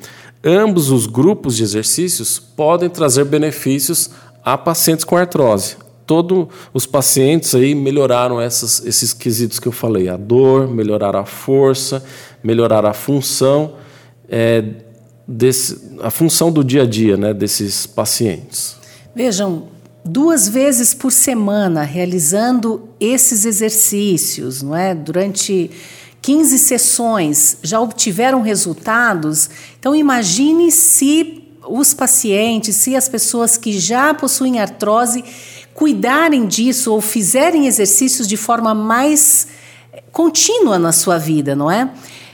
ambos 0.41 0.89
os 0.89 1.07
grupos 1.07 1.57
de 1.57 1.63
exercícios 1.63 2.39
podem 2.39 2.89
trazer 2.89 3.25
benefícios 3.25 4.11
a 4.45 4.57
pacientes 4.57 5.03
com 5.03 5.17
artrose 5.17 5.75
todos 6.09 6.47
os 6.73 6.87
pacientes 6.87 7.53
aí 7.53 7.75
melhoraram 7.75 8.41
essas, 8.41 8.83
esses 8.83 9.13
quesitos 9.13 9.59
que 9.59 9.67
eu 9.67 9.71
falei: 9.71 10.09
a 10.09 10.17
dor, 10.17 10.67
melhoraram 10.67 11.19
a 11.19 11.25
força, 11.25 12.03
melhoraram 12.43 12.89
a 12.89 12.95
função, 12.95 13.75
é, 14.27 14.63
desse, 15.27 15.99
a 16.01 16.09
função 16.09 16.51
do 16.51 16.63
dia 16.63 16.81
a 16.81 16.85
dia 16.87 17.15
né, 17.15 17.31
desses 17.31 17.85
pacientes. 17.85 18.75
Vejam, 19.13 19.67
duas 20.03 20.49
vezes 20.49 20.95
por 20.95 21.11
semana 21.11 21.83
realizando 21.83 22.89
esses 22.99 23.45
exercícios, 23.45 24.63
não 24.63 24.75
é? 24.75 24.95
Durante 24.95 25.69
15 26.23 26.57
sessões 26.57 27.57
já 27.61 27.79
obtiveram 27.79 28.41
resultados. 28.41 29.47
Então 29.77 29.95
imagine 29.95 30.71
se 30.71 31.43
os 31.67 31.93
pacientes, 31.93 32.75
se 32.77 32.95
as 32.95 33.07
pessoas 33.07 33.55
que 33.55 33.77
já 33.79 34.11
possuem 34.11 34.59
artrose 34.59 35.23
cuidarem 35.79 36.45
disso 36.45 36.91
ou 36.91 36.99
fizerem 36.99 37.65
exercícios 37.65 38.27
de 38.27 38.35
forma 38.35 38.75
mais 38.75 39.47
contínua 40.11 40.77
na 40.77 40.91
sua 40.91 41.17
vida, 41.17 41.55
não 41.55 41.71
é? 41.71 41.89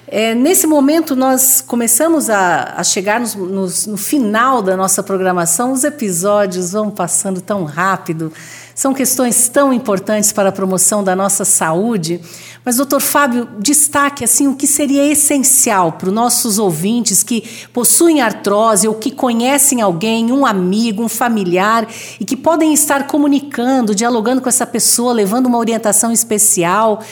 é 0.07 0.33
nesse 0.33 0.65
momento, 0.65 1.15
nós 1.15 1.61
começamos 1.61 2.27
a, 2.27 2.73
a 2.75 2.83
chegar 2.83 3.19
nos, 3.19 3.35
nos, 3.35 3.85
no 3.85 3.97
final 3.97 4.63
da 4.63 4.75
nossa 4.75 5.03
programação, 5.03 5.73
os 5.73 5.83
episódios 5.83 6.71
vão 6.71 6.89
passando 6.89 7.39
tão 7.39 7.65
rápido, 7.65 8.33
são 8.73 8.95
questões 8.95 9.47
tão 9.47 9.71
importantes 9.71 10.31
para 10.31 10.49
a 10.49 10.51
promoção 10.51 11.03
da 11.03 11.15
nossa 11.15 11.45
saúde. 11.45 12.19
Mas, 12.65 12.77
doutor 12.77 12.99
Fábio, 12.99 13.47
destaque 13.59 14.23
assim 14.23 14.47
o 14.47 14.55
que 14.55 14.65
seria 14.65 15.05
essencial 15.05 15.91
para 15.91 16.07
os 16.07 16.13
nossos 16.13 16.57
ouvintes 16.57 17.21
que 17.21 17.43
possuem 17.71 18.21
artrose 18.21 18.87
ou 18.87 18.95
que 18.95 19.11
conhecem 19.11 19.83
alguém, 19.83 20.31
um 20.31 20.47
amigo, 20.47 21.03
um 21.03 21.07
familiar, 21.07 21.87
e 22.19 22.25
que 22.25 22.35
podem 22.35 22.73
estar 22.73 23.05
comunicando, 23.05 23.93
dialogando 23.93 24.41
com 24.41 24.49
essa 24.49 24.65
pessoa, 24.65 25.13
levando 25.13 25.45
uma 25.45 25.59
orientação 25.59 26.11
especial. 26.11 27.03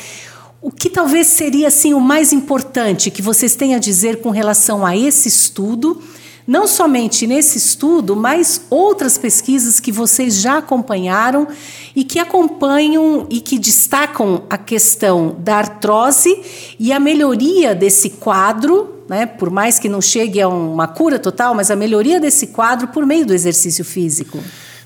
O 0.60 0.72
que 0.72 0.90
talvez 0.90 1.28
seria 1.28 1.68
assim 1.68 1.94
o 1.94 2.02
mais 2.02 2.34
importante 2.34 3.12
que 3.12 3.22
vocês 3.22 3.54
têm 3.56 3.76
a 3.76 3.80
dizer 3.80 4.22
com 4.22 4.32
relação 4.32 4.84
a 4.84 4.98
esse 4.98 5.28
estudo? 5.28 6.02
Não 6.46 6.68
somente 6.68 7.26
nesse 7.26 7.58
estudo, 7.58 8.16
mas 8.16 8.66
outras 8.70 9.18
pesquisas 9.18 9.80
que 9.80 9.92
vocês 9.92 10.42
já 10.42 10.58
acompanharam 10.58 11.48
e 11.96 12.04
que 12.04 12.20
acompanham 12.20 13.26
e 13.30 13.40
que 13.40 13.58
destacam 13.58 14.44
a 14.50 14.58
questão 14.58 15.36
da 15.40 15.56
artrose 15.56 16.42
e 16.78 16.92
a 16.92 17.00
melhoria 17.00 17.74
desse 17.74 18.10
quadro, 18.12 19.04
né, 19.08 19.26
por 19.26 19.50
mais 19.50 19.80
que 19.80 19.88
não 19.88 20.02
chegue 20.02 20.42
a 20.42 20.48
uma 20.50 20.88
cura 20.88 21.18
total, 21.18 21.56
mas 21.56 21.72
a 21.72 21.76
melhoria 21.76 22.20
desse 22.20 22.48
quadro 22.48 22.90
por 22.90 23.06
meio 23.06 23.26
do 23.26 23.34
exercício 23.34 23.86
físico. 23.86 24.40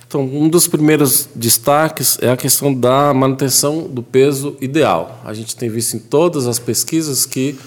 Então, 0.08 0.22
um 0.22 0.48
dos 0.48 0.67
primeiros 0.67 1.28
destaques 1.36 2.17
é 2.22 2.30
a 2.30 2.38
questão 2.38 2.74
da 2.74 3.13
manutenção 3.13 3.82
do 3.89 4.02
peso 4.02 4.56
ideal. 4.62 5.20
A 5.26 5.34
gente 5.34 5.56
tem 5.56 5.70
visto 5.70 5.98
em 5.98 6.00
todas 6.00 6.48
as 6.48 6.60
pesquisas 6.60 7.26
que 7.26 7.58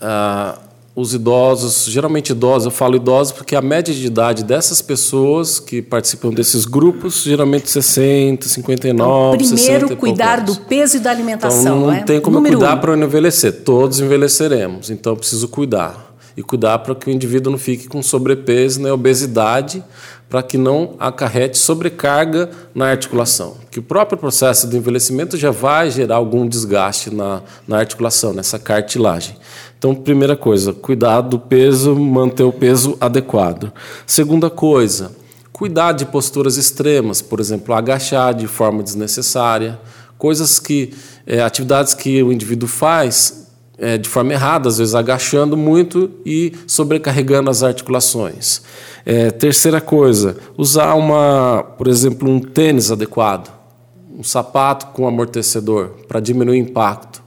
ah, 0.00 0.58
os 0.96 1.12
idosos, 1.12 1.86
geralmente 1.86 2.30
idosos, 2.30 2.66
eu 2.66 2.70
falo 2.70 2.94
idosos 2.94 3.32
porque 3.32 3.56
a 3.56 3.62
média 3.62 3.92
de 3.92 4.06
idade 4.06 4.44
dessas 4.44 4.80
pessoas 4.80 5.58
que 5.58 5.82
participam 5.82 6.30
desses 6.30 6.64
grupos, 6.64 7.24
geralmente 7.24 7.68
60, 7.68 8.48
59, 8.48 8.92
então, 8.92 9.30
Primeiro, 9.36 9.88
60 9.88 9.96
cuidar 9.96 10.40
do 10.40 10.54
peso 10.54 10.98
e 10.98 11.00
da 11.00 11.10
alimentação. 11.10 11.60
Então, 11.60 11.80
não 11.80 11.92
é? 11.92 12.02
tem 12.02 12.20
como 12.20 12.36
Número 12.36 12.58
cuidar 12.58 12.76
um. 12.76 12.80
para 12.80 12.96
não 12.96 13.06
envelhecer. 13.08 13.64
Todos 13.64 13.98
envelheceremos, 13.98 14.88
então 14.88 15.16
preciso 15.16 15.48
cuidar. 15.48 16.14
E 16.36 16.42
cuidar 16.42 16.78
para 16.80 16.94
que 16.94 17.08
o 17.08 17.10
indivíduo 17.10 17.50
não 17.50 17.58
fique 17.58 17.86
com 17.88 18.02
sobrepeso, 18.02 18.80
né, 18.80 18.92
obesidade, 18.92 19.82
para 20.28 20.42
que 20.42 20.58
não 20.58 20.94
acarrete 20.98 21.56
sobrecarga 21.58 22.50
na 22.74 22.86
articulação. 22.86 23.56
Que 23.70 23.78
o 23.78 23.82
próprio 23.82 24.18
processo 24.18 24.66
do 24.66 24.76
envelhecimento 24.76 25.36
já 25.36 25.52
vai 25.52 25.90
gerar 25.90 26.16
algum 26.16 26.48
desgaste 26.48 27.14
na, 27.14 27.42
na 27.68 27.78
articulação, 27.78 28.32
nessa 28.32 28.58
cartilagem. 28.58 29.36
Então, 29.78 29.94
primeira 29.94 30.36
coisa, 30.36 30.72
cuidar 30.72 31.20
do 31.20 31.38
peso, 31.38 31.94
manter 31.94 32.44
o 32.44 32.52
peso 32.52 32.96
adequado. 33.00 33.72
Segunda 34.06 34.48
coisa, 34.48 35.12
cuidar 35.52 35.92
de 35.92 36.06
posturas 36.06 36.56
extremas, 36.56 37.20
por 37.20 37.38
exemplo, 37.38 37.74
agachar 37.74 38.34
de 38.34 38.46
forma 38.46 38.82
desnecessária, 38.82 39.78
coisas 40.16 40.58
que, 40.58 40.94
é, 41.26 41.42
atividades 41.42 41.94
que 41.94 42.22
o 42.22 42.32
indivíduo 42.32 42.68
faz 42.68 43.44
é, 43.78 43.98
de 43.98 44.08
forma 44.08 44.32
errada, 44.32 44.68
às 44.68 44.78
vezes 44.78 44.94
agachando 44.94 45.56
muito 45.56 46.10
e 46.24 46.52
sobrecarregando 46.66 47.50
as 47.50 47.62
articulações. 47.62 48.62
É, 49.04 49.30
terceira 49.30 49.80
coisa, 49.80 50.36
usar 50.56 50.94
uma, 50.94 51.62
por 51.76 51.88
exemplo, 51.88 52.30
um 52.30 52.40
tênis 52.40 52.90
adequado, 52.90 53.52
um 54.16 54.22
sapato 54.22 54.86
com 54.86 55.06
amortecedor 55.06 55.90
para 56.08 56.20
diminuir 56.20 56.58
o 56.58 56.60
impacto. 56.60 57.22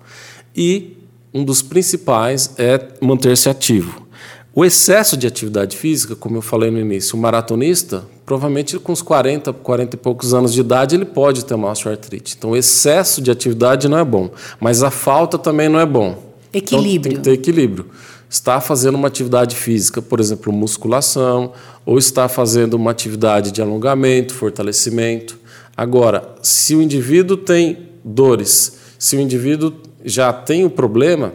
E 0.55 0.96
um 1.33 1.43
dos 1.43 1.61
principais 1.61 2.51
é 2.57 2.79
manter-se 3.01 3.49
ativo. 3.49 4.07
O 4.53 4.65
excesso 4.65 5.15
de 5.15 5.27
atividade 5.27 5.77
física, 5.77 6.15
como 6.15 6.37
eu 6.37 6.41
falei 6.41 6.71
no 6.71 6.79
início, 6.79 7.15
o 7.15 7.21
maratonista, 7.21 8.03
provavelmente 8.25 8.79
com 8.79 8.91
uns 8.91 9.03
40, 9.03 9.53
40 9.53 9.95
e 9.95 9.99
poucos 9.99 10.33
anos 10.33 10.51
de 10.51 10.61
idade, 10.61 10.95
ele 10.95 11.05
pode 11.05 11.45
ter 11.45 11.53
uma 11.53 11.69
osteoartrite. 11.69 12.35
Então, 12.35 12.49
o 12.49 12.57
excesso 12.57 13.21
de 13.21 13.29
atividade 13.29 13.87
não 13.87 13.99
é 13.99 14.03
bom, 14.03 14.31
mas 14.59 14.81
a 14.81 14.89
falta 14.89 15.37
também 15.37 15.69
não 15.69 15.79
é 15.79 15.85
bom. 15.85 16.33
Equilíbrio. 16.51 17.11
Então, 17.11 17.23
tem 17.23 17.35
que 17.35 17.43
ter 17.43 17.51
equilíbrio. 17.51 17.85
está 18.27 18.59
fazendo 18.59 18.95
uma 18.95 19.07
atividade 19.07 19.55
física, 19.55 20.01
por 20.01 20.19
exemplo, 20.19 20.51
musculação, 20.51 21.53
ou 21.85 21.99
está 21.99 22.27
fazendo 22.27 22.73
uma 22.73 22.89
atividade 22.89 23.51
de 23.51 23.61
alongamento, 23.61 24.33
fortalecimento. 24.33 25.37
Agora, 25.75 26.35
se 26.41 26.75
o 26.75 26.81
indivíduo 26.81 27.37
tem 27.37 27.89
dores, 28.03 28.77
se 28.97 29.15
o 29.15 29.19
indivíduo 29.19 29.71
já 30.07 30.31
tem 30.31 30.63
o 30.63 30.69
problema, 30.69 31.33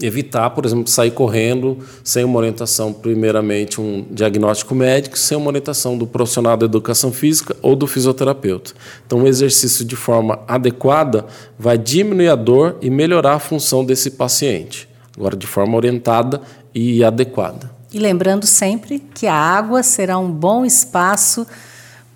evitar, 0.00 0.50
por 0.50 0.64
exemplo, 0.64 0.88
sair 0.88 1.10
correndo 1.10 1.78
sem 2.02 2.24
uma 2.24 2.38
orientação, 2.38 2.92
primeiramente 2.92 3.80
um 3.80 4.06
diagnóstico 4.10 4.74
médico, 4.74 5.18
sem 5.18 5.36
uma 5.36 5.48
orientação 5.48 5.96
do 5.96 6.06
profissional 6.06 6.56
da 6.56 6.64
educação 6.66 7.12
física 7.12 7.56
ou 7.62 7.76
do 7.76 7.86
fisioterapeuta. 7.86 8.72
Então, 9.06 9.22
o 9.22 9.26
exercício 9.26 9.84
de 9.84 9.96
forma 9.96 10.40
adequada 10.48 11.26
vai 11.58 11.78
diminuir 11.78 12.28
a 12.28 12.34
dor 12.34 12.76
e 12.80 12.90
melhorar 12.90 13.34
a 13.34 13.38
função 13.38 13.84
desse 13.84 14.10
paciente. 14.10 14.88
Agora, 15.16 15.36
de 15.36 15.46
forma 15.46 15.76
orientada 15.76 16.40
e 16.74 17.02
adequada. 17.02 17.70
E 17.92 17.98
lembrando 17.98 18.46
sempre 18.46 18.98
que 18.98 19.26
a 19.26 19.34
água 19.34 19.82
será 19.82 20.18
um 20.18 20.30
bom 20.30 20.64
espaço 20.64 21.46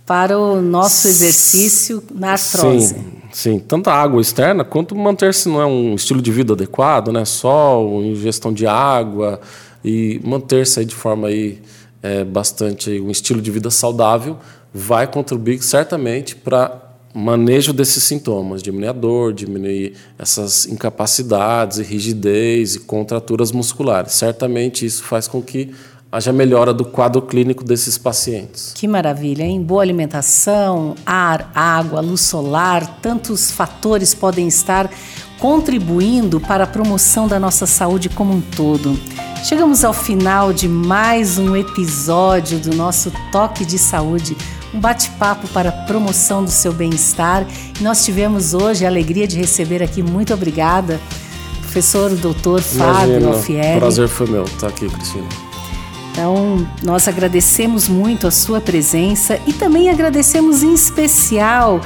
para 0.04 0.38
o 0.38 0.60
nosso 0.60 1.06
exercício 1.06 2.02
na 2.12 2.32
artrose. 2.32 2.94
Sim. 2.94 3.19
Sim, 3.32 3.58
tanto 3.58 3.88
a 3.88 3.94
água 3.94 4.20
externa 4.20 4.64
quanto 4.64 4.94
manter-se 4.94 5.48
não 5.48 5.60
é 5.60 5.66
um 5.66 5.94
estilo 5.94 6.20
de 6.20 6.32
vida 6.32 6.52
adequado, 6.52 7.12
né? 7.12 7.24
Sol, 7.24 8.02
ingestão 8.02 8.52
de 8.52 8.66
água 8.66 9.40
e 9.84 10.20
manter-se 10.24 10.84
de 10.84 10.94
forma 10.94 11.28
aí 11.28 11.60
é, 12.02 12.24
bastante 12.24 13.00
um 13.00 13.10
estilo 13.10 13.40
de 13.40 13.50
vida 13.50 13.70
saudável 13.70 14.38
vai 14.72 15.06
contribuir 15.06 15.62
certamente 15.62 16.34
para 16.36 16.90
manejo 17.12 17.72
desses 17.72 18.04
sintomas, 18.04 18.62
diminuir 18.62 18.88
a 18.88 18.92
dor, 18.92 19.32
diminuir 19.32 19.94
essas 20.16 20.66
incapacidades 20.66 21.78
e 21.78 21.82
rigidez 21.82 22.76
e 22.76 22.80
contraturas 22.80 23.50
musculares. 23.50 24.12
Certamente 24.12 24.86
isso 24.86 25.02
faz 25.02 25.26
com 25.26 25.42
que 25.42 25.74
haja 26.12 26.32
melhora 26.32 26.74
do 26.74 26.84
quadro 26.84 27.22
clínico 27.22 27.62
desses 27.62 27.96
pacientes. 27.96 28.72
Que 28.74 28.88
maravilha, 28.88 29.44
hein? 29.44 29.62
Boa 29.62 29.82
alimentação, 29.82 30.96
ar, 31.06 31.50
água, 31.54 32.00
luz 32.00 32.22
solar, 32.22 32.98
tantos 33.00 33.50
fatores 33.50 34.12
podem 34.12 34.48
estar 34.48 34.90
contribuindo 35.38 36.40
para 36.40 36.64
a 36.64 36.66
promoção 36.66 37.28
da 37.28 37.38
nossa 37.38 37.64
saúde 37.64 38.08
como 38.08 38.34
um 38.34 38.40
todo. 38.40 38.98
Chegamos 39.44 39.84
ao 39.84 39.92
final 39.92 40.52
de 40.52 40.68
mais 40.68 41.38
um 41.38 41.56
episódio 41.56 42.58
do 42.58 42.74
nosso 42.74 43.12
Toque 43.30 43.64
de 43.64 43.78
Saúde, 43.78 44.36
um 44.74 44.80
bate-papo 44.80 45.48
para 45.48 45.70
a 45.70 45.72
promoção 45.72 46.44
do 46.44 46.50
seu 46.50 46.72
bem-estar. 46.72 47.46
E 47.80 47.82
nós 47.82 48.04
tivemos 48.04 48.52
hoje 48.52 48.84
a 48.84 48.88
alegria 48.88 49.26
de 49.26 49.38
receber 49.38 49.82
aqui, 49.82 50.02
muito 50.02 50.34
obrigada, 50.34 51.00
professor 51.62 52.10
doutor 52.16 52.60
Fábio 52.60 53.28
Alfieri. 53.28 53.76
O 53.76 53.80
prazer 53.80 54.08
foi 54.08 54.26
meu 54.26 54.42
estar 54.42 54.66
aqui, 54.66 54.88
Cristina. 54.90 55.49
Então, 56.12 56.66
nós 56.82 57.06
agradecemos 57.06 57.88
muito 57.88 58.26
a 58.26 58.30
sua 58.30 58.60
presença 58.60 59.38
e 59.46 59.52
também 59.52 59.90
agradecemos 59.90 60.62
em 60.62 60.74
especial 60.74 61.80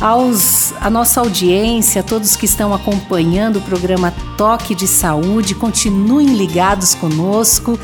aos, 0.00 0.74
a 0.80 0.90
nossa 0.90 1.20
audiência, 1.20 2.00
a 2.00 2.04
todos 2.04 2.36
que 2.36 2.44
estão 2.44 2.74
acompanhando 2.74 3.58
o 3.58 3.62
programa 3.62 4.12
Toque 4.36 4.74
de 4.74 4.86
Saúde. 4.86 5.54
Continuem 5.54 6.34
ligados 6.34 6.94
conosco 6.94 7.78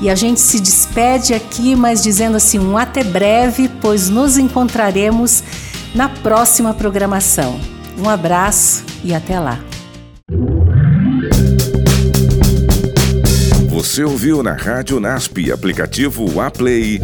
e 0.00 0.08
a 0.08 0.14
gente 0.14 0.40
se 0.40 0.60
despede 0.60 1.34
aqui, 1.34 1.74
mas 1.74 2.02
dizendo 2.02 2.36
assim 2.36 2.58
um 2.58 2.76
até 2.76 3.02
breve, 3.02 3.68
pois 3.80 4.08
nos 4.08 4.36
encontraremos 4.36 5.42
na 5.94 6.08
próxima 6.08 6.74
programação. 6.74 7.58
Um 7.98 8.08
abraço 8.08 8.84
e 9.02 9.14
até 9.14 9.38
lá. 9.38 9.73
Você 13.94 14.02
ouviu 14.02 14.42
na 14.42 14.54
Rádio 14.54 14.98
NASP, 14.98 15.52
aplicativo 15.52 16.40
Aplay. 16.40 17.00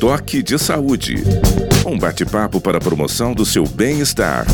Toque 0.00 0.42
de 0.42 0.58
Saúde. 0.58 1.16
Um 1.86 1.98
bate-papo 1.98 2.62
para 2.62 2.78
a 2.78 2.80
promoção 2.80 3.34
do 3.34 3.44
seu 3.44 3.68
bem-estar. 3.68 4.46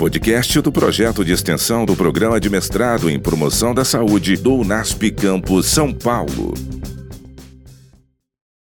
Podcast 0.00 0.60
do 0.60 0.72
projeto 0.72 1.24
de 1.24 1.30
extensão 1.30 1.86
do 1.86 1.94
programa 1.94 2.40
de 2.40 2.50
mestrado 2.50 3.08
em 3.08 3.20
promoção 3.20 3.72
da 3.72 3.84
saúde 3.84 4.36
do 4.36 4.64
NASP 4.64 5.12
Campus 5.12 5.66
São 5.66 5.92
Paulo. 5.92 6.52